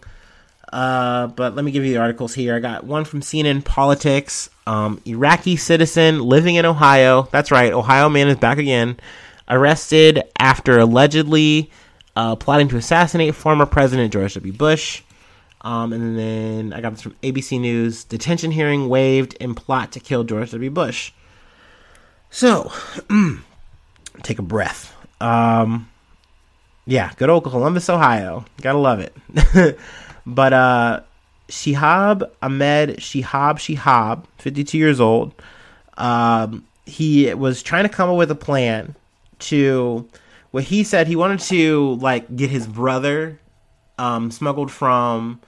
Uh, 0.72 1.28
but 1.28 1.54
let 1.54 1.64
me 1.64 1.70
give 1.70 1.84
you 1.84 1.92
the 1.92 2.00
articles 2.00 2.34
here. 2.34 2.56
I 2.56 2.58
got 2.58 2.84
one 2.84 3.04
from 3.04 3.20
CNN 3.20 3.64
Politics. 3.64 4.50
Um, 4.66 5.00
Iraqi 5.04 5.56
citizen 5.56 6.20
living 6.20 6.56
in 6.56 6.64
Ohio. 6.64 7.28
That's 7.30 7.50
right, 7.50 7.72
Ohio 7.72 8.08
man 8.08 8.28
is 8.28 8.38
back 8.38 8.58
again. 8.58 8.98
Arrested 9.48 10.22
after 10.38 10.78
allegedly 10.80 11.70
uh, 12.16 12.36
plotting 12.36 12.68
to 12.68 12.76
assassinate 12.76 13.34
former 13.34 13.66
President 13.66 14.12
George 14.12 14.34
W. 14.34 14.52
Bush. 14.52 15.02
Um, 15.60 15.92
and 15.92 16.18
then 16.18 16.72
I 16.72 16.80
got 16.80 16.90
this 16.90 17.02
from 17.02 17.14
ABC 17.22 17.60
News. 17.60 18.04
Detention 18.04 18.50
hearing 18.50 18.88
waived 18.88 19.34
in 19.34 19.54
plot 19.54 19.92
to 19.92 20.00
kill 20.00 20.24
George 20.24 20.50
W. 20.50 20.70
Bush. 20.70 21.12
So, 22.30 22.72
take 24.22 24.38
a 24.38 24.42
breath. 24.42 24.94
Um, 25.20 25.88
yeah, 26.86 27.12
good 27.16 27.30
old 27.30 27.44
Columbus, 27.44 27.88
Ohio. 27.88 28.44
Gotta 28.60 28.78
love 28.78 29.00
it. 29.00 29.78
but 30.26 30.52
uh, 30.52 31.00
Shihab 31.48 32.30
Ahmed 32.42 32.98
Shihab 32.98 33.56
Shihab, 33.56 34.24
52 34.38 34.78
years 34.78 35.00
old, 35.00 35.34
um, 35.96 36.66
he 36.86 37.32
was 37.34 37.62
trying 37.62 37.84
to 37.84 37.88
come 37.88 38.10
up 38.10 38.16
with 38.16 38.30
a 38.30 38.36
plan 38.36 38.94
to 39.40 40.08
what 40.50 40.64
he 40.64 40.84
said 40.84 41.06
he 41.06 41.16
wanted 41.16 41.40
to 41.40 41.94
like 41.96 42.34
get 42.34 42.50
his 42.50 42.66
brother 42.66 43.38
um, 43.98 44.30
smuggled 44.30 44.70
from 44.70 45.40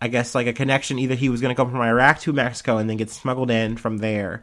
I 0.00 0.08
guess 0.08 0.34
like 0.34 0.46
a 0.46 0.52
connection. 0.52 0.98
Either 0.98 1.14
he 1.14 1.28
was 1.28 1.40
going 1.40 1.54
to 1.54 1.56
come 1.56 1.70
from 1.70 1.80
Iraq 1.80 2.20
to 2.20 2.32
Mexico 2.32 2.78
and 2.78 2.88
then 2.88 2.96
get 2.96 3.10
smuggled 3.10 3.50
in 3.50 3.76
from 3.76 3.98
there, 3.98 4.42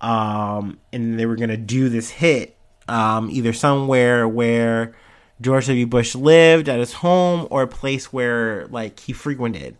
um, 0.00 0.78
and 0.92 1.18
they 1.18 1.24
were 1.24 1.36
going 1.36 1.48
to 1.48 1.56
do 1.56 1.88
this 1.88 2.10
hit 2.10 2.56
um, 2.88 3.30
either 3.30 3.52
somewhere 3.52 4.26
where 4.26 4.94
George 5.40 5.66
W. 5.66 5.86
Bush 5.86 6.14
lived 6.14 6.68
at 6.68 6.78
his 6.78 6.92
home 6.94 7.48
or 7.50 7.62
a 7.62 7.68
place 7.68 8.12
where 8.12 8.66
like 8.68 9.00
he 9.00 9.12
frequented. 9.12 9.76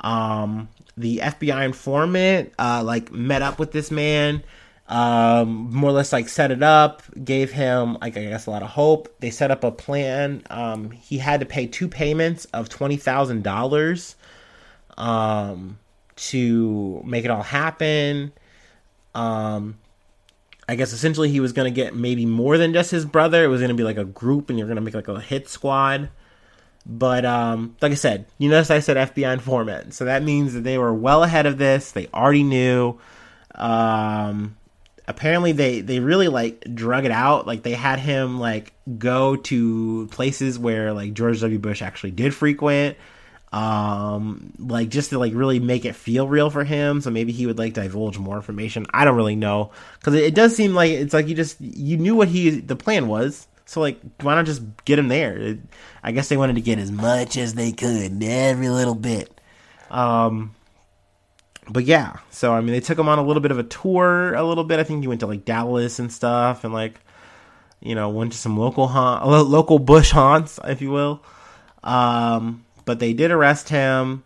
Um, 0.00 0.68
the 0.96 1.18
FBI 1.18 1.64
informant 1.64 2.52
uh, 2.58 2.82
like 2.84 3.12
met 3.12 3.42
up 3.42 3.58
with 3.58 3.72
this 3.72 3.90
man, 3.90 4.42
um, 4.88 5.70
more 5.72 5.90
or 5.90 5.92
less 5.92 6.12
like 6.12 6.28
set 6.28 6.50
it 6.50 6.62
up, 6.62 7.02
gave 7.22 7.52
him 7.52 7.98
like 8.00 8.16
I 8.16 8.24
guess 8.24 8.46
a 8.46 8.50
lot 8.50 8.62
of 8.62 8.68
hope. 8.68 9.14
They 9.20 9.30
set 9.30 9.50
up 9.50 9.64
a 9.64 9.70
plan. 9.70 10.42
Um, 10.48 10.90
he 10.90 11.18
had 11.18 11.40
to 11.40 11.46
pay 11.46 11.66
two 11.66 11.88
payments 11.88 12.46
of 12.46 12.68
twenty 12.68 12.96
thousand 12.96 13.42
dollars 13.42 14.16
um, 14.96 15.78
to 16.16 17.02
make 17.04 17.24
it 17.24 17.30
all 17.30 17.42
happen. 17.42 18.32
Um, 19.14 19.76
I 20.68 20.74
guess 20.74 20.92
essentially 20.92 21.30
he 21.30 21.40
was 21.40 21.52
going 21.52 21.72
to 21.72 21.74
get 21.74 21.94
maybe 21.94 22.26
more 22.26 22.58
than 22.58 22.72
just 22.72 22.90
his 22.90 23.04
brother. 23.04 23.44
It 23.44 23.48
was 23.48 23.60
going 23.60 23.68
to 23.68 23.76
be 23.76 23.84
like 23.84 23.98
a 23.98 24.04
group, 24.04 24.50
and 24.50 24.58
you're 24.58 24.66
going 24.66 24.76
to 24.76 24.82
make 24.82 24.94
like 24.94 25.08
a 25.08 25.20
hit 25.20 25.48
squad. 25.48 26.10
But 26.84 27.24
um, 27.24 27.76
like 27.80 27.92
I 27.92 27.96
said, 27.96 28.26
you 28.38 28.48
notice 28.48 28.70
I 28.70 28.80
said 28.80 28.96
FBI 28.96 29.32
informant, 29.32 29.94
so 29.94 30.04
that 30.04 30.22
means 30.22 30.54
that 30.54 30.64
they 30.64 30.78
were 30.78 30.94
well 30.94 31.22
ahead 31.22 31.46
of 31.46 31.58
this. 31.58 31.92
They 31.92 32.08
already 32.08 32.42
knew. 32.44 32.98
Um, 33.54 34.56
apparently, 35.08 35.52
they 35.52 35.80
they 35.80 36.00
really 36.00 36.28
like 36.28 36.64
drug 36.74 37.04
it 37.04 37.10
out. 37.10 37.46
Like 37.46 37.62
they 37.62 37.72
had 37.72 37.98
him 37.98 38.38
like 38.40 38.72
go 38.98 39.36
to 39.36 40.06
places 40.08 40.58
where 40.58 40.92
like 40.92 41.12
George 41.14 41.40
W. 41.40 41.58
Bush 41.58 41.82
actually 41.82 42.12
did 42.12 42.34
frequent 42.34 42.96
um 43.52 44.52
like 44.58 44.88
just 44.88 45.10
to 45.10 45.18
like 45.18 45.32
really 45.34 45.60
make 45.60 45.84
it 45.84 45.94
feel 45.94 46.28
real 46.28 46.50
for 46.50 46.64
him. 46.64 47.00
So 47.00 47.10
maybe 47.10 47.32
he 47.32 47.46
would 47.46 47.58
like 47.58 47.74
divulge 47.74 48.18
more 48.18 48.36
information. 48.36 48.86
I 48.90 49.04
don't 49.04 49.16
really 49.16 49.36
know. 49.36 49.70
Because 49.98 50.14
it, 50.14 50.24
it, 50.24 50.34
does 50.34 50.54
seem 50.56 50.74
like 50.74 50.90
it's 50.90 51.14
like 51.14 51.28
you 51.28 51.34
just 51.34 51.60
you 51.60 51.96
knew 51.96 52.14
what 52.14 52.28
he 52.28 52.50
the 52.60 52.76
plan 52.76 53.08
was. 53.08 53.46
So 53.64 53.80
like 53.80 54.00
why 54.20 54.34
not 54.34 54.46
just 54.46 54.62
get 54.84 54.98
him 54.98 55.08
there? 55.08 55.36
It, 55.36 55.58
i 56.02 56.12
guess 56.12 56.28
they 56.28 56.36
wanted 56.36 56.56
to 56.56 56.60
get 56.60 56.78
as 56.78 56.90
much 56.90 57.36
as 57.36 57.54
they 57.54 57.72
could 57.72 58.22
every 58.22 58.68
little 58.68 58.94
bit. 58.94 59.40
Um 59.90 60.54
but 61.68 61.84
yeah. 61.84 62.16
So 62.30 62.52
i 62.52 62.60
mean 62.60 62.72
they 62.72 62.80
took 62.80 62.98
him 62.98 63.08
on 63.08 63.18
a 63.18 63.24
little 63.24 63.42
bit 63.42 63.52
of 63.52 63.58
a 63.60 63.64
tour 63.64 64.34
a 64.34 64.42
little 64.42 64.64
bit. 64.64 64.80
I 64.80 64.84
think 64.84 65.02
he 65.02 65.08
went 65.08 65.20
to 65.20 65.26
like 65.26 65.44
dallas 65.44 66.00
and 66.00 66.12
stuff 66.12 66.64
and 66.64 66.74
like 66.74 67.00
you 67.80 67.94
know 67.94 68.08
went 68.08 68.32
to 68.32 68.38
some 68.38 68.58
local 68.58 68.88
haunt 68.88 69.24
local 69.24 69.78
bush 69.78 70.10
haunts 70.10 70.58
if 70.64 70.82
you 70.82 70.90
will. 70.90 71.22
Um 71.84 72.65
but 72.86 72.98
they 72.98 73.12
did 73.12 73.30
arrest 73.30 73.68
him. 73.68 74.24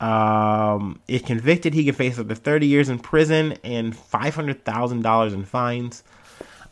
Um, 0.00 1.00
if 1.08 1.24
convicted, 1.24 1.74
he 1.74 1.84
could 1.84 1.96
face 1.96 2.18
up 2.18 2.28
to 2.28 2.34
30 2.36 2.66
years 2.66 2.88
in 2.88 3.00
prison 3.00 3.56
and 3.64 3.96
$500,000 3.96 5.32
in 5.32 5.44
fines. 5.44 6.04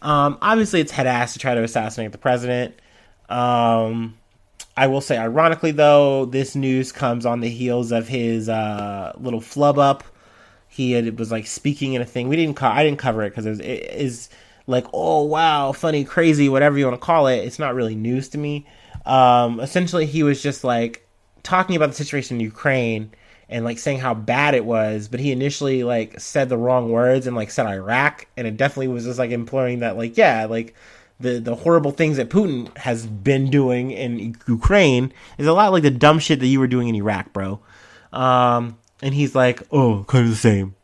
Um, 0.03 0.39
obviously, 0.41 0.81
it's 0.81 0.93
head 0.93 1.07
ass 1.07 1.33
to 1.33 1.39
try 1.39 1.55
to 1.55 1.63
assassinate 1.63 2.13
the 2.13 2.19
president. 2.19 2.75
Um, 3.29 4.19
I 4.77 4.87
will 4.87 5.01
say, 5.01 5.17
ironically, 5.17 5.71
though, 5.73 6.25
this 6.25 6.55
news 6.55 6.93
comes 6.93 7.27
on 7.27 7.41
the 7.41 7.51
heels 7.51 7.93
of 7.93 8.09
his 8.09 8.49
uh, 8.49 9.13
little 9.19 9.41
flub 9.41 9.79
up. 9.79 10.05
He 10.69 10.93
had, 10.93 11.19
was 11.19 11.31
like 11.31 11.47
speaking 11.47 11.95
in 11.95 12.03
a 12.03 12.07
thing. 12.07 12.29
We 12.29 12.37
didn't. 12.37 12.57
Co- 12.57 12.69
I 12.69 12.85
didn't 12.85 12.99
cover 12.99 13.23
it 13.23 13.31
because 13.31 13.47
it, 13.47 13.61
it 13.61 13.93
is 13.93 14.29
like, 14.67 14.87
oh 14.93 15.25
wow, 15.25 15.73
funny, 15.73 16.05
crazy, 16.05 16.49
whatever 16.49 16.79
you 16.79 16.87
want 16.87 17.01
to 17.01 17.05
call 17.05 17.27
it. 17.27 17.39
It's 17.39 17.59
not 17.59 17.75
really 17.75 17.95
news 17.95 18.29
to 18.31 18.39
me. 18.39 18.67
Um, 19.05 19.61
essentially, 19.61 20.07
he 20.07 20.23
was 20.23 20.43
just 20.43 20.65
like, 20.65 21.07
talking 21.43 21.77
about 21.77 21.89
the 21.91 21.95
situation 21.95 22.37
in 22.37 22.41
Ukraine 22.41 23.13
and 23.49 23.65
like 23.65 23.79
saying 23.79 23.99
how 23.99 24.15
bad 24.15 24.55
it 24.55 24.65
was, 24.65 25.09
but 25.09 25.21
he 25.21 25.33
initially 25.33 25.83
like 25.83 26.21
said 26.21 26.49
the 26.49 26.57
wrong 26.57 26.91
words 26.91 27.27
and 27.27 27.37
like 27.37 27.51
said 27.51 27.67
Iraq, 27.67 28.27
and 28.37 28.47
it 28.47 28.57
definitely 28.57 28.89
was 28.89 29.05
just 29.05 29.19
like 29.19 29.31
imploring 29.31 29.81
that 29.81 29.97
like 29.97 30.17
yeah, 30.17 30.47
like 30.47 30.75
the 31.19 31.39
the 31.39 31.55
horrible 31.55 31.91
things 31.91 32.17
that 32.17 32.31
Putin 32.31 32.77
has 32.79 33.07
been 33.07 33.51
doing 33.51 33.91
in 33.91 34.37
Ukraine 34.49 35.13
is 35.37 35.47
a 35.47 35.53
lot 35.53 35.73
like 35.73 35.83
the 35.83 35.91
dumb 35.91 36.19
shit 36.19 36.41
that 36.41 36.47
you 36.47 36.61
were 36.61 36.67
doing 36.67 36.89
in 36.89 36.95
Iraq, 36.95 37.33
bro. 37.33 37.61
Um, 38.13 38.79
and 39.03 39.15
he's 39.15 39.35
like, 39.35 39.63
oh, 39.71 40.05
kind 40.09 40.25
of 40.25 40.31
the 40.31 40.37
same. 40.37 40.75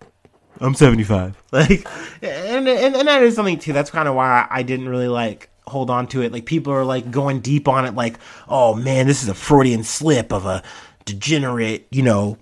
I'm 0.61 0.75
75. 0.75 1.43
Like, 1.53 1.87
and, 2.21 2.69
and, 2.69 2.97
and 2.97 3.09
that 3.09 3.23
is 3.23 3.35
something 3.35 3.59
too. 3.59 3.73
That's 3.73 3.91
kind 3.91 4.09
of 4.09 4.15
why 4.15 4.47
I 4.51 4.63
didn't 4.63 4.91
really 4.91 5.09
like 5.09 5.49
hold 5.67 5.91
on 5.91 6.07
to 6.09 6.23
it. 6.23 6.33
Like 6.33 6.47
people 6.47 6.73
are 6.73 6.85
like 6.85 7.11
going 7.11 7.41
deep 7.41 7.69
on 7.69 7.85
it, 7.85 7.95
like, 7.95 8.19
oh 8.49 8.75
man, 8.75 9.07
this 9.07 9.23
is 9.23 9.29
a 9.29 9.35
Freudian 9.35 9.85
slip 9.85 10.33
of 10.33 10.47
a 10.47 10.63
degenerate, 11.05 11.87
you 11.91 12.03
know, 12.03 12.39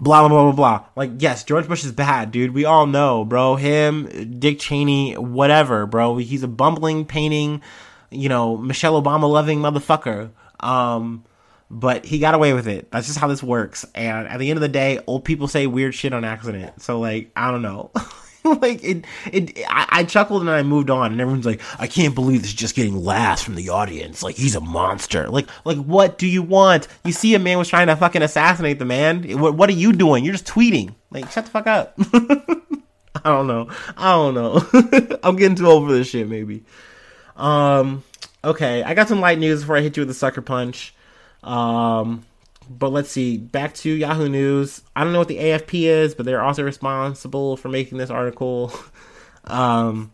blah 0.00 0.20
blah 0.20 0.28
blah 0.28 0.52
blah 0.52 0.52
blah. 0.52 0.86
Like, 0.96 1.10
yes, 1.18 1.44
George 1.44 1.68
Bush 1.68 1.84
is 1.84 1.92
bad, 1.92 2.30
dude. 2.30 2.54
We 2.54 2.64
all 2.64 2.86
know, 2.86 3.24
bro. 3.24 3.56
Him, 3.56 4.38
Dick 4.38 4.58
Cheney, 4.58 5.14
whatever, 5.14 5.86
bro. 5.86 6.16
He's 6.16 6.42
a 6.42 6.48
bumbling, 6.48 7.04
painting, 7.04 7.62
you 8.10 8.28
know, 8.28 8.56
Michelle 8.56 9.00
Obama 9.00 9.30
loving 9.30 9.60
motherfucker. 9.60 10.30
Um, 10.60 11.24
but 11.70 12.04
he 12.04 12.18
got 12.18 12.34
away 12.34 12.52
with 12.52 12.68
it. 12.68 12.90
That's 12.90 13.06
just 13.06 13.18
how 13.18 13.28
this 13.28 13.42
works. 13.42 13.86
And 13.94 14.28
at 14.28 14.38
the 14.38 14.50
end 14.50 14.58
of 14.58 14.60
the 14.60 14.68
day, 14.68 15.00
old 15.06 15.24
people 15.24 15.48
say 15.48 15.66
weird 15.66 15.94
shit 15.94 16.12
on 16.12 16.22
accident. 16.22 16.82
So 16.82 17.00
like, 17.00 17.32
I 17.34 17.50
don't 17.50 17.62
know. 17.62 17.90
like 18.60 18.82
it, 18.82 19.04
it 19.32 19.58
I, 19.68 19.86
I, 19.90 20.04
chuckled 20.04 20.40
and 20.42 20.50
I 20.50 20.62
moved 20.62 20.90
on, 20.90 21.12
and 21.12 21.20
everyone's 21.20 21.46
like, 21.46 21.60
"I 21.78 21.86
can't 21.86 22.14
believe 22.14 22.42
this 22.42 22.50
is 22.50 22.56
just 22.56 22.74
getting 22.74 23.04
laughs 23.04 23.42
from 23.42 23.54
the 23.54 23.68
audience. 23.68 24.22
Like 24.22 24.34
he's 24.34 24.56
a 24.56 24.60
monster. 24.60 25.28
Like, 25.28 25.48
like 25.64 25.78
what 25.78 26.18
do 26.18 26.26
you 26.26 26.42
want? 26.42 26.88
You 27.04 27.12
see, 27.12 27.34
a 27.34 27.38
man 27.38 27.58
was 27.58 27.68
trying 27.68 27.86
to 27.86 27.96
fucking 27.96 28.22
assassinate 28.22 28.80
the 28.80 28.84
man. 28.84 29.38
What, 29.38 29.54
what 29.54 29.70
are 29.70 29.74
you 29.74 29.92
doing? 29.92 30.24
You're 30.24 30.34
just 30.34 30.46
tweeting. 30.46 30.94
Like, 31.10 31.30
shut 31.30 31.44
the 31.44 31.50
fuck 31.50 31.66
up. 31.68 31.94
I 33.24 33.30
don't 33.30 33.46
know. 33.46 33.68
I 33.96 34.12
don't 34.12 34.34
know. 34.34 35.18
I'm 35.22 35.36
getting 35.36 35.56
too 35.56 35.66
old 35.66 35.86
for 35.86 35.92
this 35.92 36.08
shit. 36.08 36.28
Maybe. 36.28 36.64
Um. 37.36 38.02
Okay, 38.44 38.82
I 38.82 38.94
got 38.94 39.06
some 39.06 39.20
light 39.20 39.38
news 39.38 39.60
before 39.60 39.76
I 39.76 39.82
hit 39.82 39.96
you 39.96 40.00
with 40.00 40.08
the 40.08 40.14
sucker 40.14 40.42
punch. 40.42 40.94
Um 41.44 42.24
but 42.68 42.90
let's 42.90 43.10
see. 43.10 43.38
Back 43.38 43.74
to 43.76 43.90
Yahoo 43.90 44.28
News. 44.28 44.82
I 44.94 45.04
don't 45.04 45.12
know 45.12 45.18
what 45.18 45.28
the 45.28 45.38
AFP 45.38 45.84
is, 45.84 46.14
but 46.14 46.26
they're 46.26 46.42
also 46.42 46.62
responsible 46.62 47.56
for 47.56 47.68
making 47.68 47.98
this 47.98 48.10
article. 48.10 48.72
Um, 49.44 50.12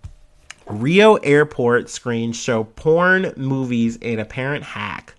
Rio 0.66 1.16
airport 1.16 1.88
screens 1.88 2.36
show 2.36 2.64
porn 2.64 3.32
movies 3.36 3.96
in 3.96 4.18
apparent 4.18 4.64
hack. 4.64 5.14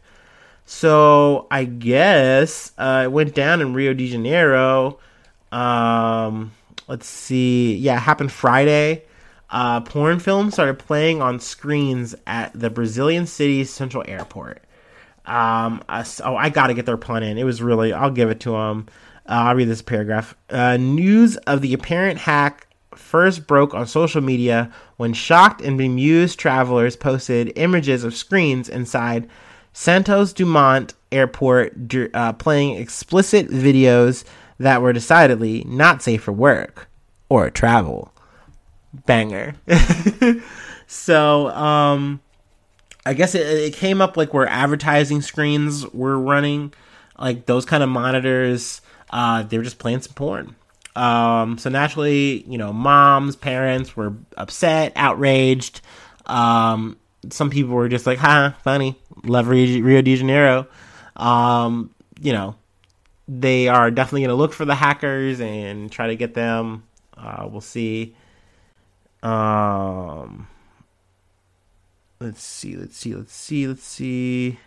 So 0.65 1.47
I 1.49 1.63
guess 1.63 2.71
uh, 2.77 3.01
it 3.05 3.11
went 3.11 3.33
down 3.33 3.61
in 3.61 3.73
Rio 3.73 3.93
de 3.93 4.07
Janeiro. 4.07 4.99
Um, 5.51 6.51
let's 6.87 7.07
see. 7.07 7.75
Yeah, 7.75 7.97
it 7.97 8.01
happened 8.01 8.31
Friday. 8.31 9.05
Uh, 9.49 9.81
porn 9.81 10.19
films 10.19 10.53
started 10.53 10.77
playing 10.77 11.23
on 11.23 11.39
screens 11.39 12.13
at 12.27 12.51
the 12.53 12.69
Brazilian 12.69 13.25
city's 13.25 13.71
central 13.71 14.03
airport. 14.07 14.63
Um, 15.29 15.83
I, 15.87 16.03
oh, 16.23 16.35
I 16.35 16.49
got 16.49 16.67
to 16.67 16.73
get 16.73 16.87
their 16.87 16.97
pun 16.97 17.21
in. 17.21 17.37
It 17.37 17.43
was 17.43 17.61
really, 17.61 17.93
I'll 17.93 18.09
give 18.09 18.29
it 18.29 18.39
to 18.41 18.51
them. 18.51 18.87
Uh, 19.27 19.45
I'll 19.45 19.55
read 19.55 19.69
this 19.69 19.83
paragraph. 19.83 20.35
Uh, 20.49 20.77
news 20.77 21.37
of 21.37 21.61
the 21.61 21.73
apparent 21.73 22.19
hack 22.19 22.67
first 22.95 23.45
broke 23.45 23.75
on 23.75 23.85
social 23.85 24.21
media 24.21 24.71
when 24.97 25.13
shocked 25.13 25.61
and 25.61 25.77
bemused 25.77 26.39
travelers 26.39 26.95
posted 26.95 27.53
images 27.55 28.03
of 28.03 28.15
screens 28.15 28.67
inside 28.67 29.29
Santos 29.71 30.33
Dumont 30.33 30.95
Airport 31.11 31.73
uh, 32.13 32.33
playing 32.33 32.77
explicit 32.77 33.49
videos 33.49 34.25
that 34.57 34.81
were 34.81 34.93
decidedly 34.93 35.63
not 35.67 36.01
safe 36.01 36.23
for 36.23 36.31
work 36.31 36.89
or 37.29 37.51
travel. 37.51 38.11
Banger. 39.05 39.53
so, 40.87 41.49
um, 41.49 42.19
I 43.05 43.13
guess 43.13 43.35
it, 43.35 43.45
it 43.45 43.73
came 43.73 44.01
up 44.01 44.17
like 44.17 44.33
where 44.33 44.47
advertising 44.47 45.21
screens 45.21 45.87
were 45.87 46.19
running, 46.19 46.73
like 47.17 47.45
those 47.45 47.65
kind 47.65 47.83
of 47.83 47.89
monitors. 47.89 48.81
Uh, 49.09 49.43
they 49.43 49.57
were 49.57 49.63
just 49.63 49.79
playing 49.79 50.01
some 50.01 50.13
porn. 50.13 50.55
Um, 50.95 51.57
so 51.57 51.69
naturally, 51.69 52.43
you 52.47 52.57
know, 52.57 52.73
moms, 52.73 53.35
parents 53.35 53.95
were 53.95 54.13
upset, 54.37 54.93
outraged. 54.95 55.81
Um, 56.25 56.97
some 57.29 57.49
people 57.49 57.73
were 57.73 57.89
just 57.89 58.05
like, 58.05 58.19
"Ha, 58.19 58.55
funny, 58.63 58.99
love 59.23 59.47
Rio 59.47 60.01
de 60.01 60.15
Janeiro." 60.15 60.67
Um, 61.15 61.93
you 62.21 62.33
know, 62.33 62.55
they 63.27 63.67
are 63.67 63.91
definitely 63.91 64.21
going 64.21 64.29
to 64.29 64.35
look 64.35 64.53
for 64.53 64.65
the 64.65 64.75
hackers 64.75 65.39
and 65.39 65.91
try 65.91 66.07
to 66.07 66.15
get 66.15 66.33
them. 66.33 66.83
Uh, 67.17 67.47
we'll 67.49 67.61
see. 67.61 68.15
Um, 69.21 70.47
let's 72.19 72.43
see, 72.43 72.75
let's 72.75 72.97
see, 72.97 73.15
let's 73.15 73.33
see, 73.33 73.67
let's 73.67 73.83
see. 73.83 74.59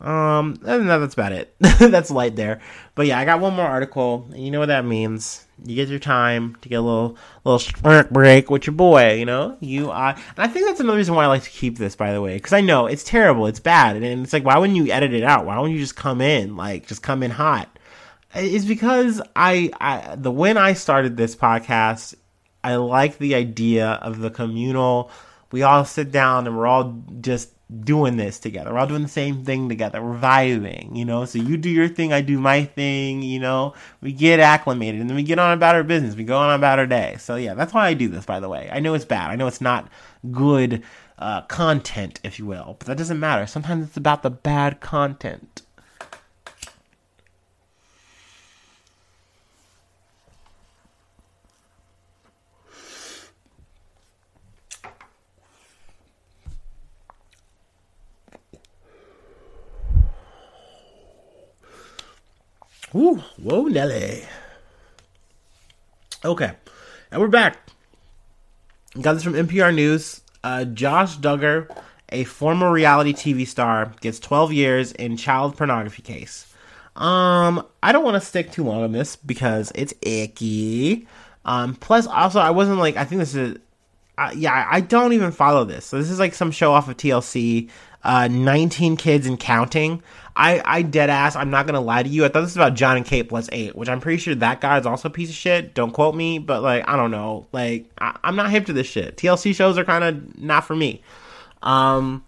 Um, 0.00 0.58
and 0.66 0.88
that's 0.88 1.14
about 1.14 1.32
it. 1.32 1.54
that's 1.60 2.10
light 2.10 2.36
there. 2.36 2.60
But 2.94 3.06
yeah, 3.06 3.18
I 3.18 3.24
got 3.24 3.40
one 3.40 3.54
more 3.54 3.66
article, 3.66 4.28
and 4.32 4.44
you 4.44 4.50
know 4.50 4.60
what 4.60 4.66
that 4.66 4.84
means. 4.84 5.46
You 5.64 5.76
get 5.76 5.88
your 5.88 6.00
time 6.00 6.56
to 6.62 6.68
get 6.68 6.76
a 6.76 6.82
little 6.82 7.16
little 7.44 8.02
break 8.10 8.50
with 8.50 8.66
your 8.66 8.74
boy. 8.74 9.14
You 9.14 9.24
know, 9.24 9.56
you 9.60 9.90
I 9.90 10.10
and 10.10 10.20
I 10.36 10.48
think 10.48 10.66
that's 10.66 10.80
another 10.80 10.98
reason 10.98 11.14
why 11.14 11.24
I 11.24 11.28
like 11.28 11.44
to 11.44 11.50
keep 11.50 11.78
this. 11.78 11.96
By 11.96 12.12
the 12.12 12.20
way, 12.20 12.34
because 12.34 12.52
I 12.52 12.60
know 12.60 12.86
it's 12.86 13.04
terrible, 13.04 13.46
it's 13.46 13.60
bad, 13.60 13.96
and 13.96 14.24
it's 14.24 14.32
like, 14.32 14.44
why 14.44 14.58
wouldn't 14.58 14.76
you 14.76 14.92
edit 14.92 15.14
it 15.14 15.22
out? 15.22 15.46
Why 15.46 15.58
wouldn't 15.58 15.74
you 15.74 15.80
just 15.80 15.96
come 15.96 16.20
in 16.20 16.56
like 16.56 16.86
just 16.86 17.02
come 17.02 17.22
in 17.22 17.30
hot? 17.30 17.70
It's 18.34 18.64
because 18.64 19.22
I, 19.36 19.70
I 19.80 20.16
the 20.16 20.32
when 20.32 20.58
I 20.58 20.72
started 20.72 21.16
this 21.16 21.36
podcast, 21.36 22.14
I 22.64 22.76
like 22.76 23.18
the 23.18 23.34
idea 23.34 24.00
of 24.02 24.20
the 24.20 24.30
communal. 24.30 25.10
We 25.52 25.62
all 25.62 25.84
sit 25.84 26.10
down 26.10 26.46
and 26.46 26.56
we're 26.56 26.66
all 26.66 27.04
just 27.20 27.50
doing 27.82 28.16
this 28.16 28.38
together. 28.38 28.72
We're 28.72 28.78
all 28.78 28.86
doing 28.86 29.02
the 29.02 29.08
same 29.08 29.44
thing 29.44 29.68
together. 29.68 30.02
We're 30.02 30.18
vibing, 30.18 30.96
you 30.96 31.04
know. 31.04 31.24
So 31.26 31.38
you 31.38 31.56
do 31.56 31.68
your 31.68 31.88
thing, 31.88 32.12
I 32.12 32.22
do 32.22 32.38
my 32.38 32.64
thing, 32.64 33.22
you 33.22 33.38
know. 33.38 33.74
We 34.00 34.12
get 34.12 34.40
acclimated 34.40 35.00
and 35.00 35.08
then 35.08 35.16
we 35.16 35.22
get 35.22 35.38
on 35.38 35.52
about 35.52 35.74
our 35.74 35.82
business. 35.82 36.16
We 36.16 36.24
go 36.24 36.38
on 36.38 36.54
about 36.54 36.78
our 36.78 36.86
day. 36.86 37.16
So 37.18 37.36
yeah, 37.36 37.54
that's 37.54 37.74
why 37.74 37.86
I 37.86 37.94
do 37.94 38.08
this, 38.08 38.24
by 38.24 38.40
the 38.40 38.48
way. 38.48 38.68
I 38.72 38.80
know 38.80 38.94
it's 38.94 39.04
bad. 39.04 39.30
I 39.30 39.36
know 39.36 39.46
it's 39.46 39.60
not 39.60 39.88
good 40.30 40.82
uh, 41.18 41.42
content, 41.42 42.20
if 42.24 42.38
you 42.38 42.46
will, 42.46 42.76
but 42.78 42.88
that 42.88 42.98
doesn't 42.98 43.20
matter. 43.20 43.46
Sometimes 43.46 43.88
it's 43.88 43.96
about 43.96 44.22
the 44.22 44.30
bad 44.30 44.80
content. 44.80 45.62
Whoa, 62.94 63.64
Nelly. 63.64 64.22
Okay, 66.24 66.52
and 67.10 67.20
we're 67.20 67.26
back. 67.26 67.58
Got 69.00 69.14
this 69.14 69.24
from 69.24 69.32
NPR 69.32 69.74
News. 69.74 70.20
Uh, 70.44 70.64
Josh 70.64 71.18
Duggar, 71.18 71.76
a 72.10 72.22
former 72.22 72.70
reality 72.70 73.12
TV 73.12 73.48
star, 73.48 73.92
gets 74.00 74.20
12 74.20 74.52
years 74.52 74.92
in 74.92 75.16
child 75.16 75.56
pornography 75.56 76.02
case. 76.02 76.54
Um, 76.94 77.66
I 77.82 77.90
don't 77.90 78.04
want 78.04 78.14
to 78.14 78.20
stick 78.20 78.52
too 78.52 78.62
long 78.62 78.84
on 78.84 78.92
this 78.92 79.16
because 79.16 79.72
it's 79.74 79.92
icky. 80.00 81.08
Um, 81.44 81.74
plus, 81.74 82.06
also, 82.06 82.38
I 82.38 82.50
wasn't 82.50 82.78
like, 82.78 82.96
I 82.96 83.04
think 83.04 83.18
this 83.18 83.34
is, 83.34 83.58
uh, 84.16 84.32
yeah, 84.34 84.66
I 84.70 84.80
don't 84.80 85.12
even 85.12 85.32
follow 85.32 85.64
this. 85.64 85.84
So 85.86 85.98
this 85.98 86.10
is 86.10 86.18
like 86.18 86.34
some 86.34 86.50
show 86.50 86.72
off 86.72 86.88
of 86.88 86.96
TLC. 86.96 87.70
Uh, 88.02 88.28
19 88.28 88.98
kids 88.98 89.26
and 89.26 89.40
counting. 89.40 90.02
I, 90.36 90.60
I 90.64 90.82
dead 90.82 91.08
ass, 91.08 91.36
I'm 91.36 91.48
not 91.48 91.66
gonna 91.66 91.80
lie 91.80 92.02
to 92.02 92.08
you. 92.08 92.24
I 92.24 92.28
thought 92.28 92.40
this 92.40 92.50
was 92.50 92.56
about 92.56 92.74
John 92.74 92.98
and 92.98 93.06
Kate 93.06 93.28
plus 93.28 93.48
eight, 93.50 93.74
which 93.74 93.88
I'm 93.88 94.00
pretty 94.00 94.18
sure 94.18 94.34
that 94.34 94.60
guy 94.60 94.78
is 94.78 94.84
also 94.84 95.08
a 95.08 95.10
piece 95.10 95.30
of 95.30 95.34
shit. 95.34 95.74
Don't 95.74 95.92
quote 95.92 96.14
me, 96.14 96.38
but 96.38 96.62
like, 96.62 96.86
I 96.86 96.96
don't 96.96 97.10
know. 97.10 97.46
Like, 97.52 97.86
I, 97.98 98.18
am 98.24 98.36
not 98.36 98.50
hip 98.50 98.66
to 98.66 98.74
this 98.74 98.86
shit. 98.86 99.16
TLC 99.16 99.54
shows 99.54 99.78
are 99.78 99.84
kind 99.84 100.04
of 100.04 100.38
not 100.38 100.64
for 100.66 100.76
me. 100.76 101.02
Um, 101.62 102.24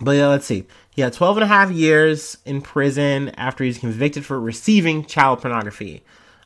but 0.00 0.12
yeah, 0.12 0.28
let's 0.28 0.46
see. 0.46 0.64
Had 0.96 1.12
12 1.12 1.38
and 1.38 1.44
a 1.44 1.46
half 1.46 1.70
years 1.70 2.38
in 2.44 2.62
prison 2.62 3.30
after 3.30 3.64
he's 3.64 3.78
convicted 3.78 4.24
for 4.24 4.40
receiving 4.40 5.04
child 5.04 5.40
pornography. 5.40 6.02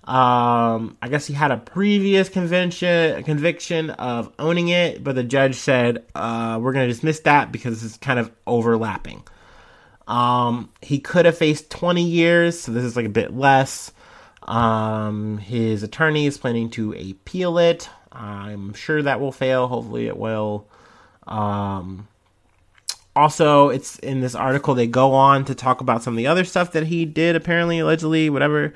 Um, 0.06 0.96
I 1.02 1.08
guess 1.08 1.26
he 1.26 1.34
had 1.34 1.50
a 1.50 1.56
previous 1.56 2.28
convention 2.28 3.24
conviction 3.24 3.90
of 3.90 4.32
owning 4.38 4.68
it, 4.68 5.02
but 5.02 5.16
the 5.16 5.24
judge 5.24 5.56
said, 5.56 6.04
uh, 6.14 6.60
we're 6.62 6.72
going 6.72 6.86
to 6.86 6.92
dismiss 6.92 7.20
that 7.20 7.50
because 7.50 7.82
it's 7.82 7.96
kind 7.96 8.20
of 8.20 8.30
overlapping. 8.46 9.24
Um, 10.06 10.70
he 10.80 11.00
could 11.00 11.24
have 11.24 11.36
faced 11.36 11.70
20 11.70 12.02
years, 12.02 12.60
so 12.60 12.70
this 12.70 12.84
is 12.84 12.94
like 12.94 13.06
a 13.06 13.10
bit 13.10 13.36
less. 13.36 13.90
Um, 14.42 15.38
his 15.38 15.82
attorney 15.82 16.26
is 16.26 16.38
planning 16.38 16.70
to 16.70 16.92
appeal 16.92 17.58
it. 17.58 17.88
I'm 18.12 18.74
sure 18.74 19.02
that 19.02 19.20
will 19.20 19.32
fail. 19.32 19.66
Hopefully, 19.66 20.06
it 20.06 20.16
will. 20.16 20.68
Um, 21.26 22.06
also, 23.16 23.70
it's 23.70 23.98
in 23.98 24.20
this 24.20 24.36
article. 24.36 24.74
They 24.74 24.86
go 24.86 25.14
on 25.14 25.44
to 25.46 25.54
talk 25.54 25.80
about 25.80 26.04
some 26.04 26.14
of 26.14 26.18
the 26.18 26.28
other 26.28 26.44
stuff 26.44 26.72
that 26.72 26.86
he 26.86 27.04
did, 27.04 27.34
apparently, 27.34 27.80
allegedly, 27.80 28.30
whatever. 28.30 28.72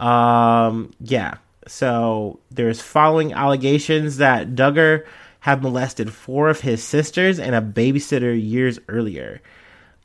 Um, 0.00 0.92
yeah. 1.00 1.34
So 1.68 2.40
there's 2.50 2.80
following 2.80 3.32
allegations 3.32 4.16
that 4.16 4.56
Duggar 4.56 5.04
had 5.40 5.62
molested 5.62 6.12
four 6.12 6.48
of 6.48 6.60
his 6.60 6.82
sisters 6.82 7.38
and 7.38 7.54
a 7.54 7.60
babysitter 7.60 8.34
years 8.34 8.78
earlier. 8.88 9.40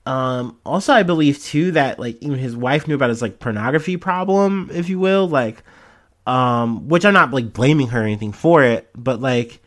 Um, 0.05 0.57
also, 0.65 0.93
I 0.93 1.03
believe 1.03 1.41
too 1.41 1.71
that 1.71 1.97
like 1.97 2.21
even 2.21 2.37
his 2.37 2.55
wife 2.55 2.87
knew 2.87 2.95
about 2.95 3.09
his 3.09 3.21
like 3.21 3.39
pornography 3.39 3.97
problem, 3.97 4.69
if 4.71 4.89
you 4.89 4.99
will, 4.99 5.27
like, 5.27 5.63
um, 6.27 6.87
which 6.87 7.05
I'm 7.05 7.13
not 7.13 7.31
like 7.31 7.53
blaming 7.53 7.87
her 7.87 8.01
or 8.01 8.03
anything 8.03 8.31
for 8.31 8.63
it, 8.63 8.89
but 8.95 9.19
like, 9.19 9.61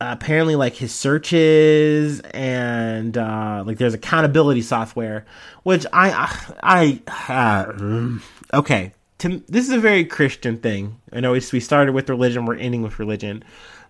apparently 0.00 0.54
like 0.54 0.74
his 0.74 0.94
searches 0.94 2.20
and 2.20 3.18
uh, 3.18 3.64
like 3.66 3.78
there's 3.78 3.94
accountability 3.94 4.62
software, 4.62 5.26
which 5.64 5.86
I 5.92 6.38
I, 6.62 7.00
I 7.18 7.68
uh, 7.72 8.58
okay. 8.58 8.92
To, 9.18 9.42
this 9.48 9.66
is 9.66 9.72
a 9.72 9.80
very 9.80 10.04
Christian 10.04 10.58
thing. 10.58 11.00
I 11.12 11.20
know 11.20 11.32
we 11.32 11.40
started 11.40 11.92
with 11.92 12.08
religion, 12.08 12.46
we're 12.46 12.56
ending 12.56 12.82
with 12.82 12.98
religion 12.98 13.44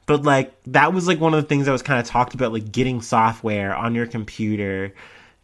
but 0.09 0.23
like 0.23 0.55
that 0.65 0.95
was 0.95 1.07
like 1.07 1.21
one 1.21 1.35
of 1.35 1.43
the 1.43 1.47
things 1.47 1.67
that 1.67 1.73
was 1.73 1.83
kind 1.83 2.01
of 2.01 2.07
talked 2.07 2.33
about 2.33 2.51
like 2.51 2.73
getting 2.73 3.03
software 3.03 3.77
on 3.77 3.95
your 3.95 4.07
computer 4.07 4.95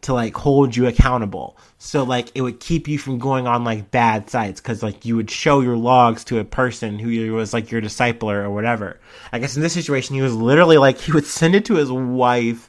to 0.01 0.13
like 0.13 0.35
hold 0.35 0.75
you 0.75 0.87
accountable. 0.87 1.55
So 1.77 2.03
like 2.03 2.31
it 2.33 2.41
would 2.41 2.59
keep 2.59 2.87
you 2.87 2.97
from 2.97 3.19
going 3.19 3.45
on 3.45 3.63
like 3.63 3.91
bad 3.91 4.27
sites 4.27 4.59
because 4.59 4.81
like 4.81 5.05
you 5.05 5.15
would 5.15 5.29
show 5.29 5.61
your 5.61 5.77
logs 5.77 6.23
to 6.25 6.39
a 6.39 6.43
person 6.43 6.97
who 6.97 7.33
was 7.35 7.53
like 7.53 7.69
your 7.69 7.79
discipler 7.79 8.43
or 8.43 8.49
whatever. 8.49 8.99
I 9.31 9.37
guess 9.37 9.55
in 9.55 9.61
this 9.61 9.73
situation 9.73 10.15
he 10.15 10.23
was 10.23 10.33
literally 10.33 10.79
like 10.79 10.97
he 10.97 11.11
would 11.11 11.27
send 11.27 11.53
it 11.53 11.65
to 11.65 11.75
his 11.75 11.91
wife. 11.91 12.67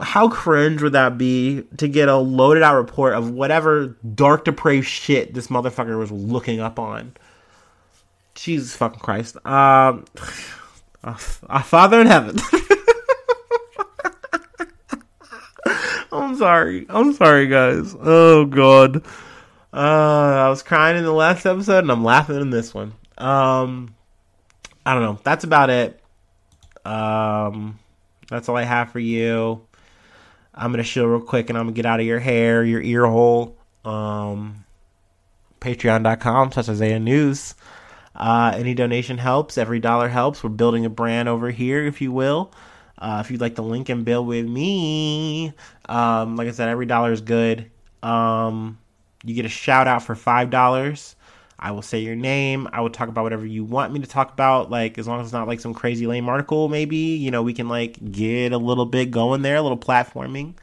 How 0.00 0.28
cringe 0.28 0.82
would 0.82 0.92
that 0.92 1.16
be 1.16 1.62
to 1.76 1.86
get 1.86 2.08
a 2.08 2.16
loaded 2.16 2.62
out 2.64 2.74
report 2.74 3.14
of 3.14 3.30
whatever 3.30 3.96
dark 4.14 4.44
depraved 4.44 4.88
shit 4.88 5.34
this 5.34 5.46
motherfucker 5.46 5.96
was 5.98 6.10
looking 6.10 6.60
up 6.60 6.78
on? 6.78 7.12
Jesus 8.34 8.74
fucking 8.76 9.00
Christ. 9.00 9.36
Um, 9.46 10.04
Father 11.64 12.00
in 12.00 12.08
heaven. 12.08 12.36
I'm 16.12 16.36
sorry. 16.36 16.86
I'm 16.88 17.12
sorry, 17.12 17.46
guys. 17.46 17.94
Oh 18.00 18.46
god. 18.46 19.04
Uh, 19.72 20.44
I 20.46 20.48
was 20.48 20.62
crying 20.62 20.96
in 20.96 21.04
the 21.04 21.12
last 21.12 21.44
episode, 21.46 21.78
and 21.78 21.90
I'm 21.90 22.04
laughing 22.04 22.40
in 22.40 22.50
this 22.50 22.72
one. 22.72 22.94
Um, 23.18 23.94
I 24.86 24.94
don't 24.94 25.02
know. 25.02 25.18
That's 25.24 25.44
about 25.44 25.70
it. 25.70 26.00
Um, 26.84 27.78
that's 28.28 28.48
all 28.48 28.56
I 28.56 28.62
have 28.62 28.90
for 28.90 29.00
you. 29.00 29.66
I'm 30.54 30.70
gonna 30.70 30.84
chill 30.84 31.06
real 31.06 31.20
quick, 31.20 31.48
and 31.48 31.58
I'm 31.58 31.64
gonna 31.64 31.74
get 31.74 31.86
out 31.86 32.00
of 32.00 32.06
your 32.06 32.20
hair, 32.20 32.64
your 32.64 32.80
ear 32.80 33.06
hole. 33.06 33.56
Um, 33.84 34.64
Patreon.com 35.60 36.52
slash 36.52 36.68
Isaiah 36.68 37.00
News. 37.00 37.54
Uh, 38.14 38.52
any 38.54 38.74
donation 38.74 39.18
helps. 39.18 39.58
Every 39.58 39.80
dollar 39.80 40.08
helps. 40.08 40.44
We're 40.44 40.50
building 40.50 40.84
a 40.84 40.90
brand 40.90 41.28
over 41.28 41.50
here, 41.50 41.84
if 41.84 42.00
you 42.00 42.12
will. 42.12 42.52
Uh, 42.98 43.22
if 43.24 43.30
you'd 43.30 43.40
like 43.40 43.56
to 43.56 43.62
link 43.62 43.88
and 43.88 44.04
build 44.04 44.26
with 44.26 44.46
me, 44.46 45.52
um, 45.88 46.36
like 46.36 46.48
I 46.48 46.52
said, 46.52 46.68
every 46.68 46.86
dollar 46.86 47.12
is 47.12 47.20
good. 47.20 47.70
Um, 48.02 48.78
you 49.24 49.34
get 49.34 49.44
a 49.44 49.48
shout 49.50 49.88
out 49.88 50.02
for 50.02 50.14
five 50.14 50.50
dollars. 50.50 51.16
I 51.64 51.70
will 51.70 51.80
say 51.80 52.00
your 52.00 52.14
name. 52.14 52.68
I 52.74 52.82
will 52.82 52.90
talk 52.90 53.08
about 53.08 53.22
whatever 53.22 53.46
you 53.46 53.64
want 53.64 53.90
me 53.90 53.98
to 54.00 54.06
talk 54.06 54.30
about. 54.30 54.70
Like 54.70 54.98
as 54.98 55.08
long 55.08 55.20
as 55.20 55.28
it's 55.28 55.32
not 55.32 55.48
like 55.48 55.60
some 55.60 55.72
crazy 55.72 56.06
lame 56.06 56.28
article, 56.28 56.68
maybe 56.68 56.96
you 56.96 57.30
know 57.30 57.42
we 57.42 57.54
can 57.54 57.70
like 57.70 58.12
get 58.12 58.52
a 58.52 58.58
little 58.58 58.84
bit 58.84 59.10
going 59.10 59.40
there, 59.40 59.56
a 59.56 59.62
little 59.62 59.78
platforming. 59.78 60.56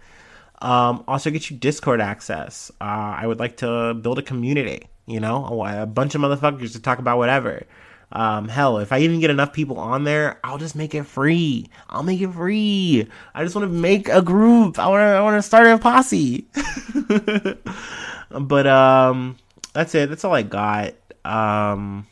Um, 0.62 1.04
also, 1.08 1.32
get 1.32 1.50
you 1.50 1.58
Discord 1.58 2.02
access. 2.02 2.70
Uh, 2.80 3.18
I 3.18 3.26
would 3.26 3.40
like 3.40 3.58
to 3.58 3.96
build 3.96 4.20
a 4.20 4.22
community. 4.22 4.90
You 5.08 5.20
know, 5.20 5.44
a, 5.64 5.88
bunch 5.88 6.14
of 6.14 6.22
motherfuckers 6.22 6.74
to 6.74 6.80
talk 6.80 7.00
about 7.00 7.18
whatever. 7.18 7.64
Um, 8.12 8.48
hell, 8.48 8.78
if 8.78 8.92
I 8.92 9.00
even 9.00 9.20
get 9.20 9.32
enough 9.32 9.54
people 9.54 9.80
on 9.80 10.04
there, 10.04 10.40
I'll 10.44 10.60
just 10.60 10.76
make 10.76 10.94
it 10.94 11.08
free. 11.08 11.68
I'll 11.90 12.04
make 12.04 12.22
it 12.22 12.32
free. 12.32 13.08
I 13.34 13.44
just 13.44 13.56
want 13.56 13.68
to 13.68 13.76
make 13.76 14.08
a 14.08 14.22
group. 14.22 14.78
I 14.78 14.88
want 14.88 15.02
to. 15.02 15.06
I 15.06 15.22
want 15.22 15.40
to 15.40 15.42
start 15.42 15.66
a 15.66 15.80
posse. 15.80 16.46
but 18.30 18.68
um, 18.68 19.38
that's 19.74 19.96
it. 19.96 20.10
That's 20.10 20.26
all 20.26 20.34
I 20.34 20.44
got. 20.44 20.94
Um, 21.24 22.08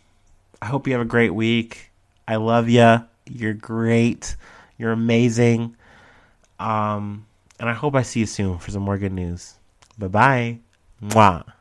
I 0.61 0.67
hope 0.67 0.87
you 0.87 0.93
have 0.93 1.01
a 1.01 1.05
great 1.05 1.33
week. 1.33 1.91
I 2.27 2.35
love 2.35 2.69
you. 2.69 3.03
You're 3.29 3.53
great. 3.53 4.35
You're 4.77 4.91
amazing. 4.91 5.75
Um, 6.59 7.25
and 7.59 7.69
I 7.69 7.73
hope 7.73 7.95
I 7.95 8.03
see 8.03 8.21
you 8.21 8.25
soon 8.25 8.57
for 8.57 8.71
some 8.71 8.83
more 8.83 8.97
good 8.97 9.13
news. 9.13 9.55
Bye 9.97 10.07
bye. 10.07 10.59
Mwah. 11.01 11.58